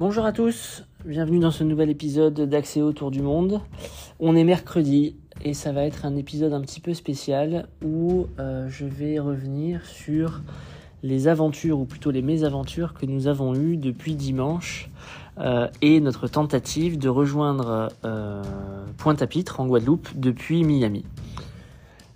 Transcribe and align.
Bonjour 0.00 0.24
à 0.24 0.32
tous, 0.32 0.82
bienvenue 1.04 1.40
dans 1.40 1.50
ce 1.50 1.62
nouvel 1.62 1.90
épisode 1.90 2.32
d'Accès 2.32 2.80
autour 2.80 3.10
du 3.10 3.20
monde. 3.20 3.60
On 4.18 4.34
est 4.34 4.44
mercredi 4.44 5.14
et 5.44 5.52
ça 5.52 5.72
va 5.72 5.84
être 5.84 6.06
un 6.06 6.16
épisode 6.16 6.54
un 6.54 6.62
petit 6.62 6.80
peu 6.80 6.94
spécial 6.94 7.68
où 7.84 8.26
euh, 8.38 8.66
je 8.70 8.86
vais 8.86 9.18
revenir 9.18 9.84
sur 9.84 10.40
les 11.02 11.28
aventures 11.28 11.78
ou 11.78 11.84
plutôt 11.84 12.12
les 12.12 12.22
mésaventures 12.22 12.94
que 12.94 13.04
nous 13.04 13.26
avons 13.26 13.54
eues 13.54 13.76
depuis 13.76 14.14
dimanche 14.14 14.88
euh, 15.38 15.68
et 15.82 16.00
notre 16.00 16.28
tentative 16.28 16.98
de 16.98 17.10
rejoindre 17.10 17.90
euh, 18.06 18.42
Pointe-à-Pitre 18.96 19.60
en 19.60 19.66
Guadeloupe 19.66 20.08
depuis 20.16 20.64
Miami. 20.64 21.04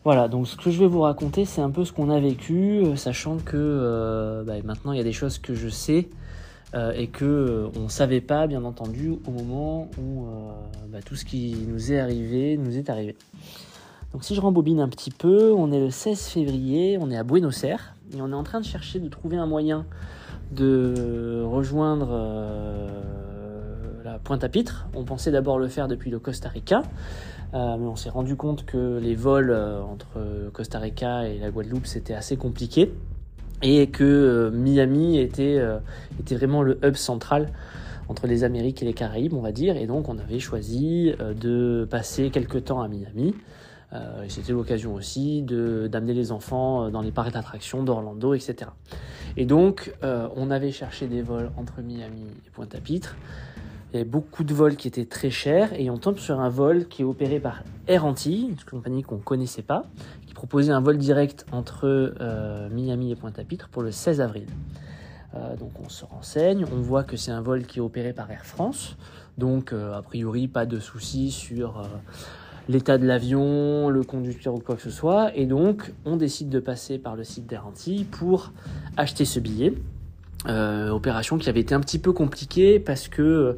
Voilà, 0.04 0.28
donc 0.28 0.48
ce 0.48 0.56
que 0.56 0.70
je 0.70 0.78
vais 0.78 0.88
vous 0.88 1.02
raconter, 1.02 1.44
c'est 1.44 1.60
un 1.60 1.70
peu 1.70 1.84
ce 1.84 1.92
qu'on 1.92 2.08
a 2.08 2.18
vécu, 2.18 2.82
sachant 2.96 3.36
que 3.36 4.42
bah, 4.46 4.54
maintenant 4.64 4.92
il 4.92 4.96
y 4.96 5.02
a 5.02 5.04
des 5.04 5.12
choses 5.12 5.36
que 5.36 5.54
je 5.54 5.68
sais 5.68 6.08
euh, 6.74 6.92
et 6.96 7.06
que 7.06 7.24
euh, 7.24 7.68
on 7.76 7.88
savait 7.88 8.20
pas, 8.20 8.48
bien 8.48 8.64
entendu, 8.64 9.12
au 9.26 9.30
moment 9.30 9.88
où 9.96 10.24
euh, 10.24 10.50
bah, 10.88 10.98
tout 11.04 11.14
ce 11.14 11.24
qui 11.24 11.56
nous 11.68 11.92
est 11.92 12.00
arrivé 12.00 12.56
nous 12.56 12.76
est 12.76 12.90
arrivé. 12.90 13.14
Donc 14.12 14.24
si 14.24 14.34
je 14.34 14.40
rembobine 14.40 14.80
un 14.80 14.88
petit 14.88 15.12
peu, 15.12 15.52
on 15.52 15.70
est 15.70 15.78
le 15.78 15.90
16 15.90 16.26
février, 16.26 16.98
on 17.00 17.10
est 17.12 17.16
à 17.16 17.22
Buenos 17.22 17.62
Aires 17.62 17.94
et 18.12 18.20
on 18.20 18.30
est 18.30 18.34
en 18.34 18.42
train 18.42 18.60
de 18.60 18.64
chercher 18.64 18.98
de 18.98 19.08
trouver 19.08 19.36
un 19.36 19.46
moyen 19.46 19.86
de 20.50 21.42
rejoindre 21.44 22.08
euh, 22.10 22.88
la 24.04 24.18
Pointe-à-Pitre. 24.18 24.88
On 24.94 25.04
pensait 25.04 25.30
d'abord 25.30 25.58
le 25.58 25.68
faire 25.68 25.86
depuis 25.86 26.10
le 26.10 26.18
Costa 26.18 26.48
Rica. 26.48 26.82
Mais 27.52 27.86
on 27.86 27.94
s'est 27.94 28.10
rendu 28.10 28.34
compte 28.34 28.66
que 28.66 28.98
les 29.00 29.14
vols 29.14 29.52
entre 29.88 30.18
Costa 30.52 30.80
Rica 30.80 31.28
et 31.28 31.38
la 31.38 31.52
Guadeloupe 31.52 31.86
c'était 31.86 32.14
assez 32.14 32.36
compliqué 32.36 32.92
et 33.62 33.86
que 33.88 34.04
euh, 34.04 34.50
Miami 34.50 35.18
était, 35.18 35.58
euh, 35.58 35.78
était 36.20 36.34
vraiment 36.34 36.62
le 36.62 36.78
hub 36.84 36.94
central 36.94 37.48
entre 38.08 38.26
les 38.26 38.44
Amériques 38.44 38.82
et 38.82 38.84
les 38.84 38.92
Caraïbes, 38.92 39.32
on 39.32 39.40
va 39.40 39.52
dire, 39.52 39.76
et 39.76 39.86
donc 39.86 40.08
on 40.08 40.18
avait 40.18 40.38
choisi 40.38 41.14
euh, 41.20 41.32
de 41.32 41.86
passer 41.88 42.30
quelques 42.30 42.64
temps 42.64 42.82
à 42.82 42.88
Miami. 42.88 43.34
C'était 44.26 44.50
l'occasion 44.50 44.92
aussi 44.92 45.42
d'amener 45.42 46.14
les 46.14 46.32
enfants 46.32 46.90
dans 46.90 47.00
les 47.00 47.12
parcs 47.12 47.32
d'attractions 47.32 47.84
d'Orlando, 47.84 48.34
etc. 48.34 48.72
Et 49.36 49.46
donc, 49.46 49.94
on 50.02 50.50
avait 50.50 50.72
cherché 50.72 51.06
des 51.06 51.22
vols 51.22 51.52
entre 51.56 51.80
Miami 51.80 52.24
et 52.44 52.50
Pointe-à-Pitre. 52.50 53.14
Il 53.94 53.98
y 53.98 54.00
avait 54.00 54.10
beaucoup 54.10 54.42
de 54.42 54.52
vols 54.52 54.74
qui 54.74 54.88
étaient 54.88 55.04
très 55.04 55.30
chers 55.30 55.78
et 55.78 55.90
on 55.90 55.98
tombe 55.98 56.18
sur 56.18 56.40
un 56.40 56.48
vol 56.48 56.88
qui 56.88 57.02
est 57.02 57.04
opéré 57.04 57.38
par 57.38 57.62
Air 57.86 58.04
Antilles, 58.04 58.48
une 58.50 58.56
compagnie 58.68 59.04
qu'on 59.04 59.18
ne 59.18 59.20
connaissait 59.20 59.62
pas, 59.62 59.84
qui 60.44 60.46
proposait 60.46 60.72
un 60.72 60.80
vol 60.80 60.98
direct 60.98 61.46
entre 61.52 61.86
euh, 62.20 62.68
Miami 62.68 63.10
et 63.10 63.16
Pointe-à-Pitre 63.16 63.70
pour 63.70 63.82
le 63.82 63.90
16 63.90 64.20
avril. 64.20 64.44
Euh, 65.34 65.56
donc 65.56 65.70
on 65.82 65.88
se 65.88 66.04
renseigne, 66.04 66.66
on 66.70 66.82
voit 66.82 67.02
que 67.02 67.16
c'est 67.16 67.30
un 67.30 67.40
vol 67.40 67.64
qui 67.64 67.78
est 67.78 67.82
opéré 67.82 68.12
par 68.12 68.30
Air 68.30 68.44
France, 68.44 68.98
donc 69.38 69.72
euh, 69.72 69.94
a 69.94 70.02
priori 70.02 70.46
pas 70.46 70.66
de 70.66 70.78
soucis 70.78 71.30
sur 71.30 71.88
l'état 72.68 72.98
de 72.98 73.06
l'avion, 73.06 73.88
le 73.88 74.02
conducteur 74.02 74.54
ou 74.54 74.58
quoi 74.58 74.76
que 74.76 74.82
ce 74.82 74.90
soit, 74.90 75.34
et 75.34 75.46
donc 75.46 75.94
on 76.04 76.16
décide 76.16 76.50
de 76.50 76.60
passer 76.60 76.98
par 76.98 77.16
le 77.16 77.24
site 77.24 77.46
d'Air 77.46 77.64
pour 78.10 78.52
acheter 78.98 79.24
ce 79.24 79.40
billet. 79.40 79.72
Opération 80.46 81.38
qui 81.38 81.48
avait 81.48 81.60
été 81.60 81.74
un 81.74 81.80
petit 81.80 81.98
peu 81.98 82.12
compliquée 82.12 82.78
parce 82.78 83.08
que 83.08 83.56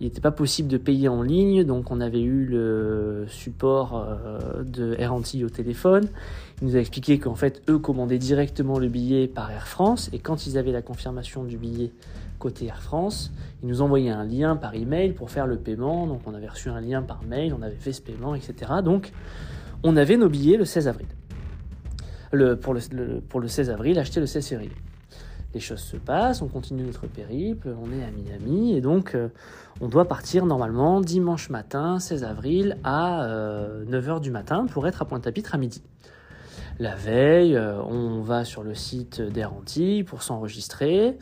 il 0.00 0.06
n'était 0.06 0.20
pas 0.20 0.30
possible 0.30 0.68
de 0.68 0.76
payer 0.76 1.08
en 1.08 1.22
ligne, 1.22 1.64
donc 1.64 1.90
on 1.90 2.00
avait 2.00 2.20
eu 2.20 2.44
le 2.44 3.24
support 3.28 3.96
euh, 3.96 4.62
de 4.62 4.94
Air 4.98 5.14
Antilles 5.14 5.44
au 5.44 5.48
téléphone. 5.48 6.08
Il 6.60 6.68
nous 6.68 6.76
a 6.76 6.78
expliqué 6.78 7.18
qu'en 7.18 7.34
fait 7.34 7.62
eux 7.70 7.78
commandaient 7.78 8.18
directement 8.18 8.78
le 8.78 8.88
billet 8.88 9.26
par 9.26 9.50
Air 9.50 9.66
France 9.66 10.10
et 10.12 10.18
quand 10.18 10.46
ils 10.46 10.58
avaient 10.58 10.72
la 10.72 10.82
confirmation 10.82 11.44
du 11.44 11.56
billet 11.56 11.92
côté 12.38 12.66
Air 12.66 12.82
France, 12.82 13.32
ils 13.62 13.68
nous 13.68 13.80
envoyaient 13.80 14.10
un 14.10 14.24
lien 14.24 14.56
par 14.56 14.74
email 14.74 15.12
pour 15.12 15.30
faire 15.30 15.46
le 15.46 15.56
paiement. 15.56 16.06
Donc 16.06 16.20
on 16.26 16.34
avait 16.34 16.48
reçu 16.48 16.68
un 16.68 16.80
lien 16.80 17.00
par 17.00 17.22
mail, 17.24 17.54
on 17.58 17.62
avait 17.62 17.76
fait 17.76 17.92
ce 17.92 18.02
paiement, 18.02 18.34
etc. 18.34 18.72
Donc 18.84 19.12
on 19.82 19.96
avait 19.96 20.18
nos 20.18 20.28
billets 20.28 20.58
le 20.58 20.66
16 20.66 20.88
avril. 20.88 21.08
Le, 22.32 22.56
pour, 22.56 22.74
le, 22.74 23.20
pour 23.26 23.40
le 23.40 23.48
16 23.48 23.70
avril, 23.70 23.98
acheté 23.98 24.20
le 24.20 24.26
16 24.26 24.46
février 24.46 24.72
les 25.56 25.60
choses 25.60 25.80
se 25.80 25.96
passent, 25.96 26.42
on 26.42 26.48
continue 26.48 26.82
notre 26.82 27.06
périple, 27.06 27.74
on 27.82 27.90
est 27.90 28.04
à 28.04 28.10
Miami 28.10 28.76
et 28.76 28.82
donc 28.82 29.14
euh, 29.14 29.28
on 29.80 29.88
doit 29.88 30.04
partir 30.04 30.44
normalement 30.44 31.00
dimanche 31.00 31.48
matin 31.48 31.98
16 31.98 32.24
avril 32.24 32.76
à 32.84 33.26
9h 33.88 34.20
du 34.20 34.30
matin 34.30 34.66
pour 34.66 34.86
être 34.86 35.00
à 35.00 35.06
Pointe-à-Pitre 35.06 35.54
à 35.54 35.58
midi. 35.58 35.82
La 36.78 36.94
veille, 36.94 37.56
euh, 37.56 37.80
on 37.84 38.20
va 38.20 38.44
sur 38.44 38.62
le 38.62 38.74
site 38.74 39.22
d'Air 39.22 39.54
Antilles 39.54 40.04
pour 40.04 40.22
s'enregistrer 40.22 41.16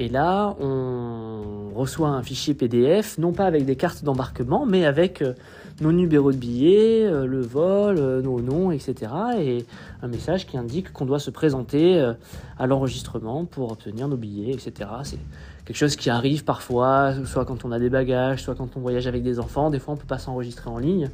et 0.00 0.08
là 0.08 0.56
on 0.58 1.70
reçoit 1.76 2.08
un 2.08 2.24
fichier 2.24 2.54
PDF, 2.54 3.16
non 3.16 3.32
pas 3.32 3.44
avec 3.44 3.64
des 3.64 3.76
cartes 3.76 4.02
d'embarquement 4.02 4.66
mais 4.66 4.84
avec 4.84 5.22
euh, 5.22 5.34
nos 5.80 5.92
numéros 5.92 6.32
de 6.32 6.36
billets, 6.36 7.04
euh, 7.04 7.26
le 7.26 7.40
vol, 7.40 7.96
euh, 7.98 8.22
nos 8.22 8.40
noms, 8.40 8.70
etc. 8.70 9.12
et 9.38 9.66
un 10.02 10.08
message 10.08 10.46
qui 10.46 10.56
indique 10.56 10.92
qu'on 10.92 11.04
doit 11.04 11.18
se 11.18 11.30
présenter 11.30 11.98
euh, 11.98 12.14
à 12.58 12.66
l'enregistrement 12.66 13.44
pour 13.44 13.72
obtenir 13.72 14.08
nos 14.08 14.16
billets, 14.16 14.52
etc. 14.52 14.90
C'est 15.02 15.18
quelque 15.64 15.76
chose 15.76 15.96
qui 15.96 16.10
arrive 16.10 16.44
parfois, 16.44 17.14
soit 17.24 17.44
quand 17.44 17.64
on 17.64 17.72
a 17.72 17.78
des 17.78 17.90
bagages, 17.90 18.42
soit 18.42 18.54
quand 18.54 18.76
on 18.76 18.80
voyage 18.80 19.06
avec 19.06 19.22
des 19.22 19.38
enfants. 19.38 19.70
Des 19.70 19.78
fois, 19.78 19.94
on 19.94 19.96
peut 19.96 20.06
pas 20.06 20.18
s'enregistrer 20.18 20.70
en 20.70 20.78
ligne. 20.78 21.10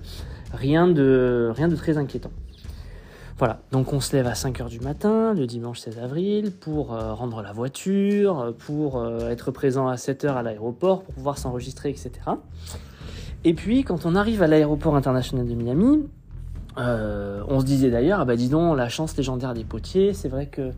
Rien 0.53 0.87
de, 0.87 1.51
rien 1.55 1.69
de 1.69 1.77
très 1.77 1.99
inquiétant. 1.99 2.31
Voilà, 3.39 3.61
donc 3.73 3.93
on 3.93 3.99
se 3.99 4.15
lève 4.15 4.27
à 4.29 4.35
5h 4.35 4.69
du 4.69 4.79
matin, 4.79 5.35
le 5.35 5.47
dimanche 5.47 5.81
16 5.81 5.99
avril, 5.99 6.53
pour 6.53 6.89
rendre 6.89 7.43
la 7.43 7.51
voiture, 7.51 8.55
pour 8.67 9.05
être 9.29 9.51
présent 9.51 9.89
à 9.89 9.97
7h 9.97 10.29
à 10.35 10.43
l'aéroport, 10.43 11.03
pour 11.03 11.15
pouvoir 11.15 11.39
s'enregistrer, 11.39 11.89
etc. 11.89 12.11
Et 13.45 13.55
puis, 13.55 13.83
quand 13.83 14.07
on 14.07 14.15
arrive 14.15 14.43
à 14.43 14.47
l'aéroport 14.47 14.95
international 14.95 15.47
de 15.47 15.55
Miami, 15.55 16.09
euh, 16.79 17.43
on 17.49 17.61
se 17.61 17.65
disait 17.65 17.91
d'ailleurs, 17.91 18.21
ah 18.21 18.25
bah 18.25 18.37
dis 18.37 18.49
donc, 18.49 18.77
la 18.77 18.89
chance 18.89 19.17
légendaire 19.17 19.53
des 19.53 19.65
potiers, 19.65 20.15
c'est 20.15 20.29
vrai 20.29 20.47
que 20.47 20.71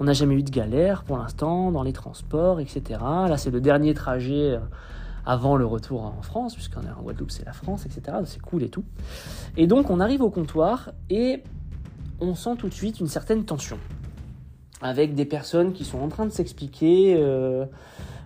on 0.00 0.04
n'a 0.04 0.12
jamais 0.12 0.34
eu 0.36 0.42
de 0.42 0.50
galère 0.50 1.02
pour 1.02 1.18
l'instant 1.18 1.70
dans 1.70 1.82
les 1.82 1.92
transports, 1.92 2.60
etc. 2.60 3.00
Là, 3.00 3.36
c'est 3.36 3.50
le 3.50 3.60
dernier 3.60 3.92
trajet 3.94 4.52
euh, 4.52 4.58
avant 5.26 5.56
le 5.56 5.66
retour 5.66 6.04
en 6.04 6.22
France, 6.22 6.54
puisqu'on 6.54 6.82
est 6.82 6.90
en 6.96 7.02
Guadeloupe, 7.02 7.30
c'est 7.30 7.44
la 7.44 7.52
France, 7.52 7.86
etc. 7.86 8.18
C'est 8.24 8.40
cool 8.40 8.62
et 8.62 8.68
tout. 8.68 8.84
Et 9.56 9.66
donc, 9.66 9.90
on 9.90 10.00
arrive 10.00 10.22
au 10.22 10.30
comptoir 10.30 10.92
et 11.10 11.42
on 12.20 12.34
sent 12.34 12.56
tout 12.58 12.68
de 12.68 12.74
suite 12.74 13.00
une 13.00 13.08
certaine 13.08 13.44
tension 13.44 13.78
avec 14.80 15.14
des 15.14 15.24
personnes 15.24 15.72
qui 15.72 15.84
sont 15.84 16.00
en 16.00 16.08
train 16.08 16.26
de 16.26 16.32
s'expliquer 16.32 17.14
euh, 17.16 17.64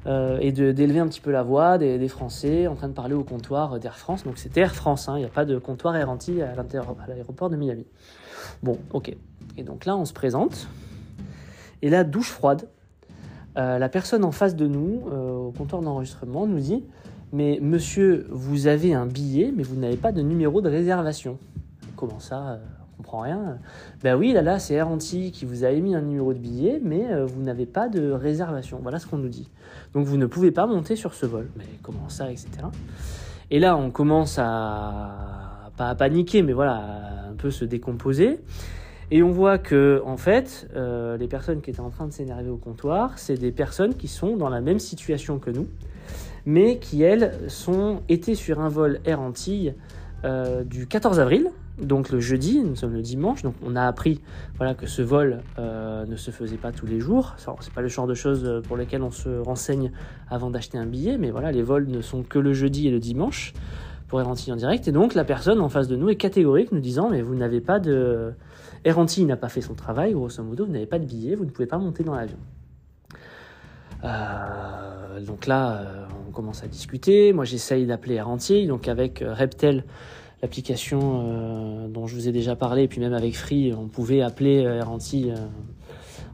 euh, 0.07 0.39
et 0.41 0.53
d'élever 0.53 1.01
un 1.01 1.09
petit 1.09 1.21
peu 1.21 1.33
la 1.33 1.43
voix, 1.43 1.79
des, 1.79 2.09
Français 2.09 2.69
en 2.69 2.77
train 2.77 2.89
de 2.89 2.93
parler 2.93 3.15
au 3.15 3.25
comptoir 3.25 3.81
d'Air 3.81 3.99
France. 3.99 4.25
Donc 4.25 4.39
c'était 4.39 4.61
Air 4.61 4.75
France, 4.75 5.09
hein, 5.09 5.15
il 5.17 5.21
n'y 5.21 5.27
a 5.27 5.31
pas 5.31 5.45
de 5.45 5.59
comptoir 5.59 5.97
Air 5.97 6.09
Antilles 6.09 6.43
à 6.43 6.55
l'aéroport 7.09 7.51
de 7.51 7.57
Miami. 7.57 7.87
Bon, 8.63 8.79
ok. 8.93 9.15
Et 9.57 9.63
donc 9.63 9.85
là, 9.85 9.97
on 9.97 10.05
se 10.05 10.13
présente. 10.13 10.69
Et 11.83 11.91
là, 11.91 12.05
douche 12.05 12.31
froide. 12.31 12.69
Euh, 13.57 13.79
la 13.79 13.89
personne 13.89 14.25
en 14.25 14.33
face 14.33 14.55
de 14.55 14.67
nous, 14.67 15.03
euh, 15.11 15.35
au 15.35 15.51
comptoir 15.51 15.83
d'enregistrement, 15.83 16.47
nous 16.47 16.61
dit 16.61 16.85
Mais 17.33 17.59
monsieur, 17.61 18.27
vous 18.31 18.67
avez 18.67 18.95
un 18.95 19.07
billet, 19.07 19.53
mais 19.55 19.63
vous 19.63 19.77
n'avez 19.77 19.97
pas 19.97 20.13
de 20.13 20.23
numéro 20.23 20.61
de 20.61 20.69
réservation. 20.69 21.39
Comment 21.97 22.21
ça 22.21 22.61
euh, 22.97 23.03
On 23.03 23.03
comprend 23.03 23.21
rien. 23.21 23.59
Ben 24.03 24.17
oui, 24.17 24.33
là, 24.33 24.43
là, 24.43 24.59
c'est 24.59 24.75
Air 24.75 24.89
Antilles 24.89 25.33
qui 25.33 25.45
vous 25.45 25.65
a 25.65 25.71
émis 25.71 25.95
un 25.95 26.03
numéro 26.03 26.33
de 26.33 26.39
billet, 26.39 26.81
mais 26.83 27.11
euh, 27.11 27.25
vous 27.27 27.43
n'avez 27.43 27.67
pas 27.67 27.89
de 27.89 28.11
réservation. 28.11 28.79
Voilà 28.83 28.99
ce 28.99 29.07
qu'on 29.07 29.19
nous 29.19 29.29
dit. 29.29 29.49
Donc 29.95 30.07
vous 30.07 30.17
ne 30.17 30.27
pouvez 30.27 30.51
pas 30.51 30.67
monter 30.67 30.97
sur 30.97 31.15
ce 31.15 31.27
vol. 31.27 31.49
Mais 31.57 31.65
comment 31.83 32.09
ça, 32.09 32.31
etc. 32.31 32.49
Et 33.51 33.59
là, 33.59 33.77
on 33.77 33.91
commence 33.91 34.39
à 34.39 35.37
pas 35.77 35.89
à 35.89 35.95
paniquer, 35.95 36.43
mais 36.43 36.53
voilà, 36.53 37.29
un 37.31 37.35
peu 37.37 37.51
se 37.51 37.65
décomposer. 37.65 38.41
Et 39.11 39.23
on 39.23 39.31
voit 39.31 39.59
que, 39.59 40.03
en 40.05 40.17
fait, 40.17 40.69
euh, 40.75 41.17
les 41.17 41.29
personnes 41.29 41.61
qui 41.61 41.71
étaient 41.71 41.81
en 41.81 41.91
train 41.91 42.07
de 42.07 42.13
s'énerver 42.13 42.51
au 42.51 42.57
comptoir, 42.57 43.19
c'est 43.19 43.37
des 43.37 43.53
personnes 43.53 43.95
qui 43.95 44.09
sont 44.09 44.37
dans 44.37 44.49
la 44.49 44.61
même 44.61 44.81
situation 44.81 45.39
que 45.39 45.51
nous, 45.51 45.69
mais 46.45 46.79
qui, 46.79 47.03
elles, 47.03 47.33
sont, 47.49 48.03
étaient 48.09 48.35
sur 48.35 48.61
un 48.61 48.69
vol 48.69 49.01
Air 49.05 49.21
Antilles 49.21 49.75
euh, 50.25 50.65
du 50.65 50.89
14 50.89 51.21
avril, 51.21 51.51
donc 51.81 52.11
le 52.11 52.21
jeudi, 52.21 52.63
nous 52.65 52.77
sommes 52.77 52.95
le 52.95 53.03
dimanche, 53.03 53.43
donc 53.43 53.55
on 53.65 53.77
a 53.77 53.83
appris 53.83 54.21
voilà, 54.57 54.75
que 54.75 54.87
ce 54.87 55.03
vol 55.03 55.43
euh, 55.59 56.07
ne 56.07 56.17
se 56.17 56.31
faisait 56.31 56.57
pas 56.57 56.73
tous 56.73 56.87
les 56.87 57.01
jours. 57.01 57.35
C'est 57.37 57.73
pas 57.73 57.83
le 57.83 57.89
genre 57.89 58.07
de 58.07 58.15
choses 58.15 58.63
pour 58.67 58.77
lesquelles 58.77 59.03
on 59.03 59.11
se 59.11 59.39
renseigne 59.39 59.93
avant 60.31 60.51
d'acheter 60.51 60.79
un 60.79 60.87
billet, 60.87 61.19
mais 61.19 61.31
voilà, 61.31 61.53
les 61.53 61.63
vols 61.63 61.87
ne 61.89 62.01
sont 62.01 62.23
que 62.23 62.39
le 62.39 62.53
jeudi 62.53 62.89
et 62.89 62.91
le 62.91 63.01
dimanche 63.01 63.53
pour 64.09 64.21
Antilles 64.21 64.53
en 64.53 64.57
direct. 64.57 64.89
Et 64.89 64.93
donc 64.93 65.15
la 65.15 65.25
personne 65.25 65.61
en 65.61 65.69
face 65.69 65.89
de 65.89 65.97
nous 65.97 66.09
est 66.09 66.17
catégorique, 66.17 66.73
nous 66.73 66.81
disant 66.81 67.11
mais 67.11 67.23
vous 67.23 67.35
n'avez 67.35 67.61
pas 67.61 67.79
de 67.79 68.33
Antilles 68.95 69.25
n'a 69.25 69.37
pas 69.37 69.49
fait 69.49 69.61
son 69.61 69.75
travail, 69.75 70.13
grosso 70.13 70.43
modo, 70.43 70.65
vous 70.65 70.73
n'avez 70.73 70.87
pas 70.87 70.99
de 70.99 71.05
billet, 71.05 71.35
vous 71.35 71.45
ne 71.45 71.51
pouvez 71.51 71.67
pas 71.67 71.79
monter 71.79 72.05
dans 72.05 72.15
l'avion. 72.15 72.39
Euh, 74.05 75.21
donc 75.21 75.47
là, 75.47 75.81
euh, 75.81 76.07
on 76.29 76.31
commence 76.31 76.63
à 76.63 76.69
discuter. 76.69 77.33
Moi, 77.33 77.45
j'essaye 77.45 77.87
d'appeler 77.87 78.21
Antilles, 78.21 78.67
donc 78.67 78.89
avec 78.89 79.23
euh, 79.23 79.35
Reptel, 79.35 79.85
l'application 80.47 81.01
euh, 81.03 81.89
dont 81.89 82.07
je 82.07 82.15
vous 82.15 82.29
ai 82.29 82.33
déjà 82.33 82.55
parlé, 82.55 82.85
et 82.85 82.89
puis 82.89 83.01
même 83.01 83.15
avec 83.15 83.37
Free, 83.37 83.75
on 83.75 83.89
pouvait 83.89 84.23
appeler 84.23 84.65
euh, 84.65 84.85
Antilles 84.85 85.33
euh, 85.37 85.49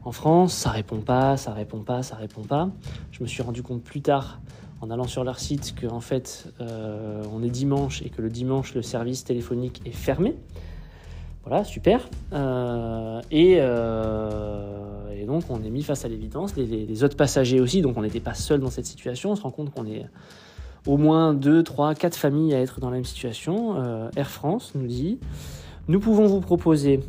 en 0.05 0.11
France. 0.11 0.53
Ça 0.53 0.69
répond 0.69 0.99
pas, 0.99 1.35
ça 1.35 1.51
répond 1.51 1.79
pas, 1.79 2.03
ça 2.03 2.15
répond 2.15 2.43
pas. 2.43 2.69
Je 3.11 3.23
me 3.23 3.27
suis 3.27 3.41
rendu 3.41 3.63
compte 3.63 3.81
plus 3.81 4.01
tard, 4.01 4.39
en 4.81 4.91
allant 4.91 5.07
sur 5.07 5.23
leur 5.23 5.39
site 5.39 5.73
qu'en 5.81 5.99
fait 5.99 6.53
on 6.59 7.41
est 7.41 7.49
dimanche 7.49 8.03
et 8.03 8.09
que 8.09 8.21
le 8.21 8.29
dimanche 8.29 8.75
le 8.75 8.83
service 8.83 9.23
téléphonique 9.23 9.81
est 9.85 9.95
fermé. 9.95 10.35
Voilà, 11.45 11.63
super. 11.63 12.07
et, 13.31 13.59
donc 15.25 15.43
on 15.49 15.63
est 15.63 15.69
mis 15.69 15.83
face 15.83 16.05
à 16.05 16.09
l'évidence, 16.09 16.55
les, 16.57 16.65
les, 16.65 17.03
autres 17.03 17.15
passagers 17.15 17.61
aussi, 17.61 17.81
donc 17.81 17.97
on 17.97 18.01
n'était 18.01 18.19
pas 18.19 18.33
seul 18.33 18.59
dans 18.59 18.69
cette 18.69 18.85
situation, 18.85 19.31
on 19.31 19.35
se 19.35 19.41
rend 19.41 19.51
compte 19.51 19.73
qu'on 19.73 19.87
est 19.87 20.05
au 20.87 20.97
moins 20.97 21.33
2, 21.33 21.63
3, 21.63 21.95
4 21.95 22.15
familles 22.15 22.53
à 22.53 22.59
être 22.59 22.79
dans 22.79 22.89
la 22.89 22.97
même 22.97 23.05
situation. 23.05 23.75
Euh, 23.77 24.09
Air 24.15 24.29
France 24.29 24.73
nous 24.75 24.87
dit, 24.87 25.19
nous 25.87 25.99
pouvons 25.99 26.27
vous 26.27 26.41
proposer 26.41 26.99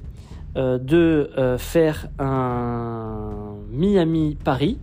euh, 0.56 0.79
de 0.79 1.31
euh, 1.37 1.59
faire 1.59 2.09
un 2.19 3.56
Miami-Paris, 3.71 4.79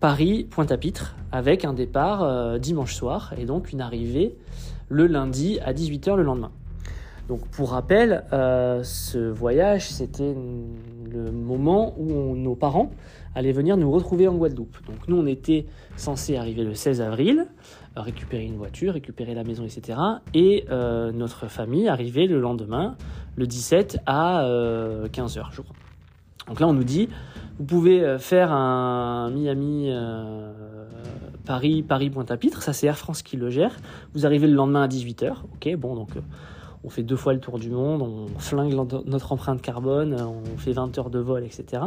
Paris-Pointe-à-Pitre, 0.00 1.16
avec 1.32 1.64
un 1.64 1.72
départ 1.72 2.58
dimanche 2.60 2.94
soir 2.94 3.34
et 3.36 3.44
donc 3.44 3.72
une 3.72 3.80
arrivée 3.80 4.36
le 4.88 5.06
lundi 5.06 5.58
à 5.64 5.72
18h 5.72 6.14
le 6.14 6.22
lendemain. 6.22 6.52
Donc 7.28 7.40
pour 7.48 7.70
rappel, 7.70 8.22
ce 8.30 9.30
voyage, 9.30 9.88
c'était 9.90 10.36
le 11.06 11.32
moment 11.32 11.94
où 11.98 12.36
nos 12.36 12.54
parents 12.54 12.90
allaient 13.34 13.52
venir 13.52 13.76
nous 13.76 13.90
retrouver 13.90 14.28
en 14.28 14.34
Guadeloupe. 14.34 14.76
Donc 14.86 15.08
nous, 15.08 15.16
on 15.16 15.26
était 15.26 15.66
censé 15.96 16.36
arriver 16.36 16.64
le 16.64 16.74
16 16.74 17.00
avril 17.00 17.46
récupérer 18.02 18.44
une 18.44 18.56
voiture, 18.56 18.94
récupérer 18.94 19.34
la 19.34 19.44
maison, 19.44 19.64
etc. 19.64 19.98
Et 20.34 20.64
euh, 20.70 21.12
notre 21.12 21.48
famille 21.48 21.88
arrivait 21.88 22.26
le 22.26 22.40
lendemain, 22.40 22.96
le 23.36 23.46
17 23.46 23.98
à 24.06 24.42
15h, 24.42 25.38
euh, 25.38 25.42
je 25.52 25.60
crois. 25.62 25.76
Donc 26.48 26.60
là, 26.60 26.68
on 26.68 26.72
nous 26.72 26.84
dit, 26.84 27.08
vous 27.58 27.64
pouvez 27.64 28.04
euh, 28.04 28.18
faire 28.18 28.52
un 28.52 29.30
Miami 29.30 29.90
Paris, 31.44 31.82
Paris 31.82 32.10
Pointe-à-Pitre, 32.10 32.62
ça 32.62 32.72
c'est 32.72 32.86
Air 32.86 32.98
France 32.98 33.22
qui 33.22 33.36
le 33.36 33.50
gère. 33.50 33.76
Vous 34.14 34.26
arrivez 34.26 34.46
le 34.46 34.54
lendemain 34.54 34.82
à 34.82 34.88
18h, 34.88 35.42
ok, 35.54 35.76
bon, 35.76 35.94
donc 35.94 36.10
on 36.86 36.88
fait 36.88 37.02
deux 37.02 37.16
fois 37.16 37.32
le 37.32 37.40
tour 37.40 37.58
du 37.58 37.68
monde, 37.68 38.00
on 38.00 38.38
flingue 38.38 38.72
notre 39.06 39.32
empreinte 39.32 39.60
carbone, 39.60 40.16
on 40.20 40.56
fait 40.56 40.72
20 40.72 40.96
heures 40.98 41.10
de 41.10 41.18
vol, 41.18 41.44
etc. 41.44 41.82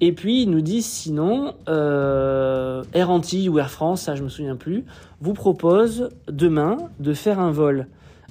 Et 0.00 0.12
puis 0.12 0.42
ils 0.42 0.50
nous 0.50 0.60
disent 0.60 0.86
sinon, 0.86 1.54
euh, 1.68 2.84
Air 2.92 3.10
Antilles 3.10 3.48
ou 3.48 3.58
Air 3.58 3.70
France, 3.70 4.02
ça 4.02 4.14
je 4.14 4.22
me 4.22 4.28
souviens 4.28 4.54
plus, 4.54 4.84
vous 5.20 5.32
propose 5.32 6.10
demain 6.28 6.76
de 7.00 7.14
faire 7.14 7.40
un 7.40 7.50
vol 7.50 7.88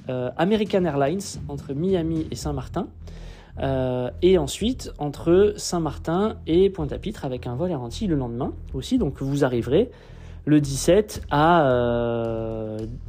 euh, 0.09 0.29
American 0.37 0.85
Airlines 0.85 1.19
entre 1.49 1.73
Miami 1.73 2.25
et 2.31 2.35
Saint-Martin. 2.35 2.87
Euh, 3.59 4.09
et 4.21 4.37
ensuite 4.37 4.91
entre 4.97 5.53
Saint-Martin 5.55 6.35
et 6.45 6.69
Pointe-à-Pitre 6.69 7.23
avec 7.23 7.47
un 7.47 7.55
vol 7.55 7.71
Air 7.71 7.81
Antilles 7.81 8.07
le 8.07 8.15
lendemain 8.15 8.53
aussi. 8.73 8.97
Donc 8.97 9.21
vous 9.21 9.43
arriverez 9.43 9.91
le 10.45 10.61
17 10.61 11.23
à, 11.31 11.63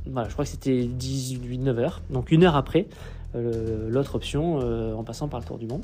voilà, 0.07 0.29
je 0.29 0.33
crois 0.33 0.45
que 0.45 0.51
c'était 0.51 0.89
18-9 0.99 1.79
heures, 1.79 2.03
donc 2.11 2.31
une 2.31 2.45
heure 2.45 2.57
après 2.57 2.87
l'autre 3.35 4.15
option 4.15 4.59
en 4.97 5.05
passant 5.05 5.29
par 5.29 5.41
le 5.41 5.47
tour 5.47 5.59
du 5.59 5.67
monde. 5.67 5.83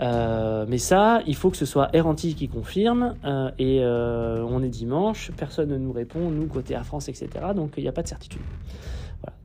Euh, 0.00 0.64
mais 0.66 0.78
ça, 0.78 1.20
il 1.26 1.36
faut 1.36 1.50
que 1.50 1.56
ce 1.56 1.66
soit 1.66 1.90
Antilles 1.94 2.34
qui 2.34 2.48
confirme. 2.48 3.14
Euh, 3.24 3.50
et 3.58 3.80
euh, 3.80 4.44
on 4.48 4.62
est 4.62 4.68
dimanche, 4.68 5.30
personne 5.36 5.68
ne 5.70 5.78
nous 5.78 5.92
répond, 5.92 6.30
nous, 6.30 6.46
côté 6.46 6.74
Air 6.74 6.84
France, 6.84 7.08
etc. 7.08 7.28
Donc 7.54 7.74
il 7.76 7.82
n'y 7.82 7.88
a 7.88 7.92
pas 7.92 8.02
de 8.02 8.08
certitude. 8.08 8.40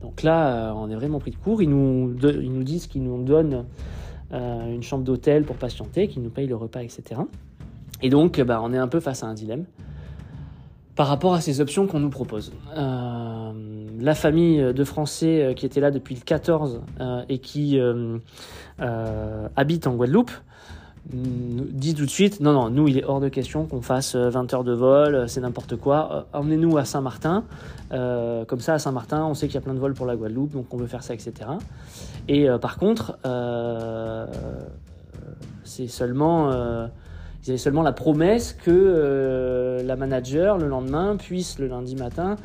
Donc 0.00 0.22
là, 0.22 0.72
on 0.74 0.90
est 0.90 0.94
vraiment 0.94 1.18
pris 1.18 1.32
de 1.32 1.36
court. 1.36 1.62
Ils 1.62 1.68
nous, 1.68 2.16
ils 2.22 2.52
nous 2.52 2.62
disent 2.62 2.86
qu'ils 2.86 3.02
nous 3.02 3.22
donnent 3.22 3.66
une 4.32 4.82
chambre 4.82 5.04
d'hôtel 5.04 5.44
pour 5.44 5.56
patienter, 5.56 6.08
qu'ils 6.08 6.22
nous 6.22 6.30
payent 6.30 6.46
le 6.46 6.56
repas, 6.56 6.82
etc. 6.82 7.20
Et 8.02 8.08
donc, 8.08 8.40
bah, 8.40 8.60
on 8.62 8.72
est 8.72 8.78
un 8.78 8.88
peu 8.88 9.00
face 9.00 9.22
à 9.22 9.26
un 9.26 9.34
dilemme 9.34 9.66
par 10.96 11.06
rapport 11.08 11.34
à 11.34 11.40
ces 11.40 11.60
options 11.60 11.86
qu'on 11.86 12.00
nous 12.00 12.10
propose. 12.10 12.52
la 12.74 14.14
famille 14.14 14.72
de 14.74 14.84
Français 14.84 15.54
qui 15.56 15.66
était 15.66 15.80
là 15.80 15.90
depuis 15.90 16.14
le 16.14 16.22
14 16.22 16.80
et 17.28 17.38
qui 17.38 17.78
habite 19.56 19.86
en 19.86 19.94
Guadeloupe 19.94 20.32
dit 21.12 21.94
tout 21.94 22.04
de 22.04 22.10
suite 22.10 22.40
non, 22.40 22.52
non, 22.52 22.70
nous, 22.70 22.88
il 22.88 22.98
est 22.98 23.04
hors 23.04 23.20
de 23.20 23.28
question 23.28 23.66
qu'on 23.66 23.80
fasse 23.80 24.16
20 24.16 24.52
euh, 24.52 24.56
heures 24.56 24.64
de 24.64 24.72
vol, 24.72 25.14
euh, 25.14 25.26
c'est 25.26 25.40
n'importe 25.40 25.76
quoi. 25.76 26.26
Euh, 26.34 26.38
emmenez-nous 26.38 26.76
à 26.78 26.84
Saint-Martin. 26.84 27.44
comme 27.90 28.60
ça, 28.60 28.74
à 28.74 28.78
Saint-Martin, 28.78 29.24
on 29.24 29.34
sait 29.34 29.46
qu'il 29.46 29.54
y 29.54 29.58
a 29.58 29.60
plein 29.60 29.74
de 29.74 29.78
vols 29.78 29.94
pour 29.94 30.06
la 30.06 30.16
Guadeloupe, 30.16 30.52
donc 30.52 30.72
on 30.72 30.76
veut 30.76 30.86
faire 30.86 31.02
ça, 31.02 31.14
etc. 31.14 31.32
Et 32.28 32.48
par 32.60 32.78
contre, 32.78 33.18
c'est 35.64 35.88
seulement. 35.88 36.88
Ils 37.46 37.50
avaient 37.50 37.58
seulement 37.58 37.82
la 37.82 37.92
promesse 37.92 38.52
que 38.52 39.82
la 39.84 39.96
manager, 39.96 40.58
le 40.58 40.66
lendemain, 40.66 41.16
puisse, 41.16 41.58
le 41.58 41.68
lundi 41.68 41.94
matin, 41.94 42.36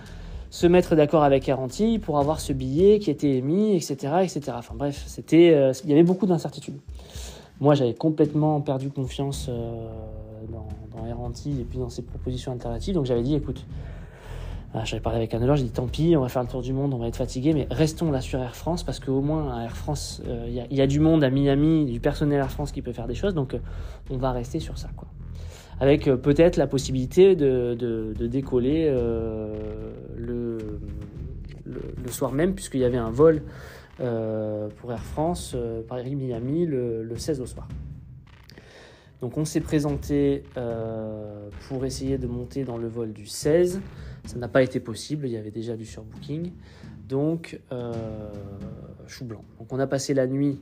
se 0.50 0.68
mettre 0.68 0.95
d'accord 0.95 1.24
avec 1.24 1.45
Garantie 1.45 1.98
pour 1.98 2.19
avoir 2.19 2.39
ce 2.39 2.53
billet 2.53 3.00
qui 3.00 3.09
était 3.09 3.36
émis, 3.38 3.75
etc. 3.75 3.95
etc. 4.21 4.42
Enfin 4.56 4.75
bref, 4.75 5.03
c'était, 5.07 5.71
il 5.83 5.89
y 5.89 5.94
avait 5.94 6.03
beaucoup 6.03 6.25
d'incertitudes. 6.25 6.77
Moi, 7.62 7.75
j'avais 7.75 7.94
complètement 7.94 8.59
perdu 8.59 8.89
confiance 8.89 9.48
euh, 9.48 9.86
dans, 10.51 10.68
dans 10.98 11.06
et 11.06 11.63
puis 11.63 11.77
dans 11.77 11.89
ses 11.89 12.01
propositions 12.01 12.51
alternatives. 12.51 12.95
Donc 12.95 13.06
j'avais 13.06 13.21
dit, 13.21 13.36
écoute, 13.36 13.68
j'avais 14.86 15.02
parlé 15.02 15.18
avec 15.18 15.34
un 15.34 15.56
j'ai 15.56 15.64
dit 15.64 15.72
tant 15.72 15.88
pis, 15.88 16.16
on 16.16 16.22
va 16.22 16.30
faire 16.30 16.42
le 16.42 16.48
tour 16.48 16.62
du 16.62 16.74
monde, 16.74 16.94
on 16.94 16.98
va 16.98 17.08
être 17.08 17.18
fatigué, 17.18 17.54
mais 17.54 17.68
restons 17.72 18.12
là 18.12 18.22
sur 18.22 18.40
Air 18.40 18.56
France 18.56 18.84
parce 18.84 19.00
qu'au 19.00 19.22
moins 19.22 19.58
à 19.58 19.64
Air 19.64 19.76
France, 19.76 20.22
euh, 20.28 20.46
il 20.48 20.78
y, 20.78 20.82
a 20.82 20.88
du 20.88 21.00
monde 21.00 21.24
à 21.24 21.30
Miami, 21.30 21.86
du 21.86 22.00
personnel 22.00 22.40
Air 22.40 22.52
France 22.52 22.72
qui 22.72 22.82
peut 22.82 22.94
faire 22.94 23.08
des 23.08 23.16
choses, 23.16 23.34
donc 23.34 23.54
euh, 23.54 23.60
on 24.10 24.18
va 24.18 24.32
rester 24.32 24.60
sur 24.60 24.78
ça. 24.78 24.90
Quoi. 24.96 25.08
Avec 25.80 26.06
peut-être 26.06 26.58
la 26.58 26.68
possibilité 26.68 27.36
de, 27.36 28.14
décoller 28.20 28.88
le, 30.16 30.58
soir 32.08 32.32
même, 32.32 32.54
puisqu'il 32.54 32.82
y 32.82 32.86
avait 32.86 32.98
un 32.98 33.10
vol 33.10 33.42
euh, 34.02 34.70
pour 34.78 34.92
Air 34.92 35.04
France, 35.04 35.54
euh, 35.54 35.82
Paris-Miami, 35.88 36.66
le, 36.66 37.14
16 37.16 37.42
au 37.42 37.46
soir. 37.46 37.68
Donc 39.22 39.38
on 39.38 39.46
s'est 39.46 39.62
présenté 39.62 40.44
euh, 40.58 41.50
pour 41.68 41.86
essayer 41.86 42.18
de 42.18 42.26
monter 42.26 42.64
dans 42.64 42.78
le 42.78 42.88
vol 42.88 43.14
du 43.14 43.28
16. 43.28 43.82
Ça 44.26 44.38
n'a 44.38 44.48
pas 44.48 44.62
été 44.62 44.80
possible, 44.80 45.28
il 45.28 45.32
y 45.32 45.38
avait 45.38 45.52
déjà 45.52 45.76
du 45.76 45.86
surbooking. 45.86 46.52
Donc, 47.10 47.60
chou 49.08 49.26
blanc. 49.26 49.44
Donc 49.60 49.74
on 49.74 49.80
a 49.80 49.88
passé 49.88 50.14
la 50.14 50.28
nuit 50.28 50.60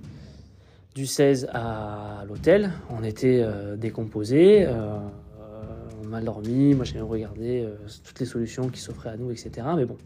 du 0.95 1.05
16 1.05 1.49
à 1.53 2.23
l'hôtel. 2.27 2.71
On 2.89 3.03
était 3.03 3.45
décomposé, 3.77 4.67
on 4.67 6.07
mal 6.07 6.23
dormi. 6.23 6.73
Moi 6.73 6.85
j'ai 6.85 6.99
regardé 7.01 7.67
toutes 8.03 8.19
les 8.19 8.25
solutions 8.25 8.69
qui 8.69 8.79
s'offraient 8.79 9.09
à 9.09 9.17
nous, 9.17 9.29
etc. 9.29 9.67
Mais 9.75 9.85
bon, 9.85 9.97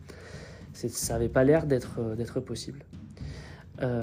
ça 0.74 1.14
n'avait 1.14 1.30
pas 1.30 1.44
l'air 1.44 1.66
d'être 1.66 2.40
possible. 2.40 2.84
Euh, 3.82 4.02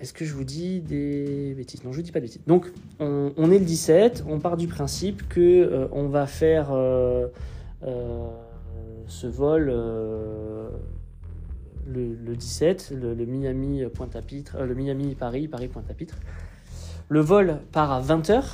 est-ce 0.00 0.12
que 0.12 0.24
je 0.24 0.34
vous 0.34 0.44
dis 0.44 0.80
des 0.80 1.54
bêtises? 1.56 1.84
Non, 1.84 1.92
je 1.92 1.98
ne 1.98 2.02
dis 2.02 2.12
pas 2.12 2.20
de 2.20 2.24
bêtises. 2.24 2.40
Donc, 2.46 2.72
on, 2.98 3.50
est 3.50 3.58
le 3.58 3.64
17, 3.64 4.24
on 4.26 4.38
part 4.38 4.56
du 4.56 4.66
principe 4.66 5.28
que 5.28 5.40
euh, 5.40 5.88
on 5.92 6.08
va 6.08 6.26
faire 6.26 6.70
euh, 6.72 7.28
ce 9.10 9.26
vol 9.26 9.66
le, 11.86 12.36
17, 12.36 12.94
le, 12.96 13.14
Miami 13.26 13.82
Pointe-à-Pitre, 13.92 14.62
le 14.62 14.74
Miami 14.74 15.14
Paris, 15.14 15.48
Paris 15.48 15.68
Pointe-à-Pitre. 15.68 16.16
Le 17.08 17.20
vol 17.20 17.58
part 17.72 17.92
à 17.92 18.00
20h 18.00 18.44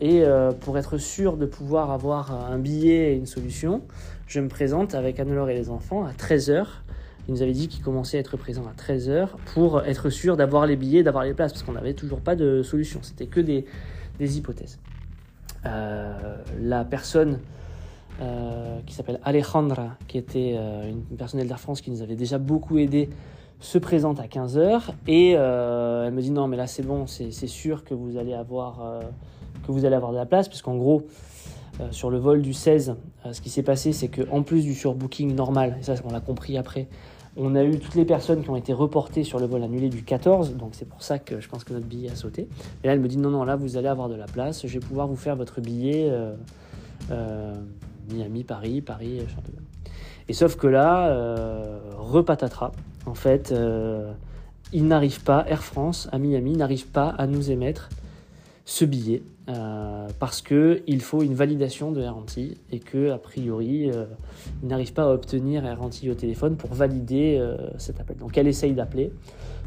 et 0.00 0.24
pour 0.60 0.78
être 0.78 0.98
sûr 0.98 1.36
de 1.36 1.46
pouvoir 1.46 1.90
avoir 1.90 2.50
un 2.50 2.58
billet 2.58 3.12
et 3.12 3.16
une 3.16 3.26
solution, 3.26 3.82
je 4.26 4.40
me 4.40 4.48
présente 4.48 4.94
avec 4.94 5.18
Anne-Laure 5.18 5.48
et 5.48 5.54
les 5.54 5.70
enfants 5.70 6.04
à 6.04 6.12
13h 6.12 6.66
il 7.30 7.34
nous 7.34 7.42
avait 7.42 7.52
dit 7.52 7.68
qu'il 7.68 7.82
commençait 7.84 8.16
à 8.16 8.20
être 8.20 8.36
présent 8.36 8.64
à 8.66 8.72
13h 8.72 9.28
pour 9.54 9.82
être 9.84 10.10
sûr 10.10 10.36
d'avoir 10.36 10.66
les 10.66 10.74
billets, 10.74 11.04
d'avoir 11.04 11.22
les 11.22 11.32
places, 11.32 11.52
parce 11.52 11.62
qu'on 11.62 11.74
n'avait 11.74 11.94
toujours 11.94 12.20
pas 12.20 12.34
de 12.34 12.62
solution. 12.64 12.98
C'était 13.02 13.26
que 13.26 13.38
des, 13.38 13.64
hypothèses. 14.18 14.80
Euh, 15.64 16.36
la 16.60 16.84
personne 16.84 17.38
euh, 18.20 18.80
qui 18.86 18.94
s'appelle 18.94 19.20
Alejandra, 19.24 19.96
qui 20.08 20.18
était 20.18 20.54
euh, 20.56 20.90
une 20.90 21.16
personnelle 21.16 21.48
d'Air 21.48 21.60
France 21.60 21.80
qui 21.80 21.90
nous 21.90 22.02
avait 22.02 22.16
déjà 22.16 22.38
beaucoup 22.38 22.78
aidé, 22.78 23.08
se 23.60 23.78
présente 23.78 24.20
à 24.20 24.26
15h 24.26 24.90
et 25.06 25.32
elle 25.32 26.12
me 26.14 26.20
dit 26.22 26.30
non 26.30 26.48
mais 26.48 26.56
là 26.56 26.66
c'est 26.66 26.82
bon, 26.82 27.06
c'est 27.06 27.30
sûr 27.30 27.84
que 27.84 27.92
vous 27.92 28.16
allez 28.16 28.32
avoir 28.32 29.02
que 29.66 29.70
vous 29.70 29.84
allez 29.84 29.94
avoir 29.94 30.12
de 30.12 30.16
la 30.16 30.24
place, 30.24 30.48
puisqu'en 30.48 30.76
gros 30.76 31.02
sur 31.90 32.08
le 32.08 32.16
vol 32.16 32.40
du 32.40 32.54
16, 32.54 32.96
ce 33.30 33.40
qui 33.42 33.50
s'est 33.50 33.62
passé, 33.62 33.92
c'est 33.92 34.08
qu'en 34.08 34.42
plus 34.42 34.64
du 34.64 34.74
surbooking 34.74 35.34
normal, 35.34 35.76
et 35.78 35.82
ça 35.82 35.92
on 36.06 36.10
l'a 36.10 36.20
compris 36.20 36.56
après, 36.56 36.88
on 37.36 37.54
a 37.54 37.62
eu 37.62 37.78
toutes 37.78 37.94
les 37.94 38.04
personnes 38.04 38.42
qui 38.42 38.50
ont 38.50 38.56
été 38.56 38.72
reportées 38.72 39.24
sur 39.24 39.38
le 39.38 39.46
vol 39.46 39.62
annulé 39.62 39.88
du 39.88 40.02
14, 40.02 40.56
donc 40.56 40.70
c'est 40.72 40.88
pour 40.88 41.02
ça 41.02 41.18
que 41.18 41.40
je 41.40 41.48
pense 41.48 41.64
que 41.64 41.72
notre 41.72 41.86
billet 41.86 42.10
a 42.10 42.16
sauté. 42.16 42.48
Et 42.82 42.86
là, 42.86 42.92
elle 42.92 43.00
me 43.00 43.08
dit 43.08 43.18
non, 43.18 43.30
non, 43.30 43.44
là, 43.44 43.56
vous 43.56 43.76
allez 43.76 43.88
avoir 43.88 44.08
de 44.08 44.16
la 44.16 44.26
place, 44.26 44.66
je 44.66 44.72
vais 44.72 44.84
pouvoir 44.84 45.06
vous 45.06 45.16
faire 45.16 45.36
votre 45.36 45.60
billet 45.60 46.08
euh, 46.10 46.34
euh, 47.10 47.54
Miami, 48.12 48.44
Paris, 48.44 48.80
Paris, 48.80 49.20
Chanteloup. 49.28 49.62
Et 50.28 50.32
sauf 50.32 50.56
que 50.56 50.66
là, 50.66 51.08
euh, 51.08 51.80
repatatras, 51.96 52.72
en 53.06 53.14
fait, 53.14 53.54
il 54.72 54.86
n'arrive 54.86 55.22
pas, 55.22 55.44
Air 55.48 55.64
France 55.64 56.08
à 56.12 56.18
Miami 56.18 56.56
n'arrive 56.56 56.86
pas 56.86 57.08
à 57.08 57.26
nous 57.26 57.50
émettre 57.50 57.88
ce 58.64 58.84
billet 58.84 59.22
euh, 59.50 60.06
parce 60.18 60.42
que 60.42 60.82
il 60.86 61.00
faut 61.00 61.22
une 61.22 61.34
validation 61.34 61.92
de 61.92 62.02
Air 62.02 62.16
et 62.70 62.78
que 62.78 63.10
a 63.10 63.18
priori 63.18 63.90
euh, 63.90 64.04
il 64.62 64.68
n'arrive 64.68 64.92
pas 64.92 65.04
à 65.04 65.08
obtenir 65.08 65.64
Air 65.64 65.78
au 65.82 66.14
téléphone 66.14 66.56
pour 66.56 66.72
valider 66.72 67.36
euh, 67.38 67.56
cet 67.78 68.00
appel. 68.00 68.16
Donc 68.18 68.36
elle 68.38 68.46
essaye 68.46 68.74
d'appeler. 68.74 69.12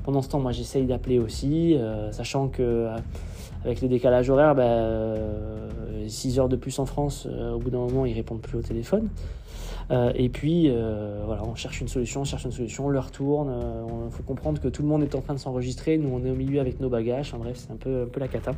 Pendant 0.03 0.21
ce 0.21 0.29
temps, 0.29 0.39
moi 0.39 0.51
j'essaye 0.51 0.85
d'appeler 0.85 1.17
aussi, 1.17 1.77
sachant 2.11 2.49
que 2.49 2.89
avec 3.63 3.81
le 3.81 3.87
décalage 3.87 4.29
horaire, 4.29 4.53
6 6.07 6.35
bah, 6.35 6.41
heures 6.41 6.49
de 6.49 6.57
plus 6.57 6.77
en 6.79 6.85
France, 6.85 7.25
au 7.25 7.57
bout 7.57 7.69
d'un 7.69 7.77
moment 7.77 8.05
ils 8.05 8.13
répondent 8.13 8.41
plus 8.41 8.57
au 8.57 8.61
téléphone. 8.61 9.07
et 9.89 10.27
puis 10.27 10.69
voilà, 11.25 11.43
on 11.45 11.55
cherche 11.55 11.79
une 11.79 11.87
solution, 11.87 12.19
on 12.19 12.25
cherche 12.25 12.43
une 12.43 12.51
solution, 12.51 12.89
l'heure 12.89 13.11
tourne. 13.11 13.49
Il 14.05 14.11
faut 14.11 14.23
comprendre 14.23 14.59
que 14.59 14.67
tout 14.67 14.81
le 14.81 14.89
monde 14.89 15.03
est 15.03 15.15
en 15.15 15.21
train 15.21 15.35
de 15.35 15.39
s'enregistrer. 15.39 15.97
Nous, 15.97 16.09
on 16.13 16.25
est 16.25 16.31
au 16.31 16.35
milieu 16.35 16.59
avec 16.59 16.81
nos 16.81 16.89
bagages. 16.89 17.33
bref, 17.39 17.55
c'est 17.55 17.71
un 17.71 17.77
peu, 17.77 18.01
un 18.01 18.07
peu 18.07 18.19
la 18.19 18.27
cata. 18.27 18.51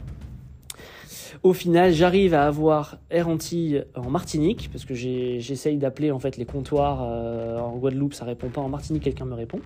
Au 1.44 1.54
final, 1.54 1.94
j'arrive 1.94 2.34
à 2.34 2.46
avoir 2.48 2.98
Air 3.10 3.28
Antilles 3.28 3.84
en 3.96 4.10
Martinique, 4.10 4.70
parce 4.72 4.86
que 4.86 4.94
j'essaye 4.94 5.78
d'appeler 5.78 6.12
en 6.12 6.20
fait 6.20 6.38
les 6.38 6.46
comptoirs 6.46 7.04
euh, 7.04 7.60
en 7.60 7.78
Guadeloupe, 7.78 8.14
ça 8.14 8.26
répond 8.26 8.50
pas. 8.50 8.62
En 8.62 8.70
Martinique, 8.70 9.04
quelqu'un 9.04 9.26
me 9.26 9.34
répond. 9.34 9.60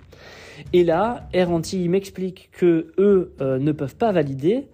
Et 0.72 0.84
là, 0.84 1.28
Air 1.32 1.50
Antilles 1.50 1.88
m'explique 1.88 2.50
que 2.52 2.92
eux 2.98 3.32
euh, 3.40 3.58
ne 3.58 3.72
peuvent 3.72 3.96
pas 3.96 4.12
valider 4.12 4.68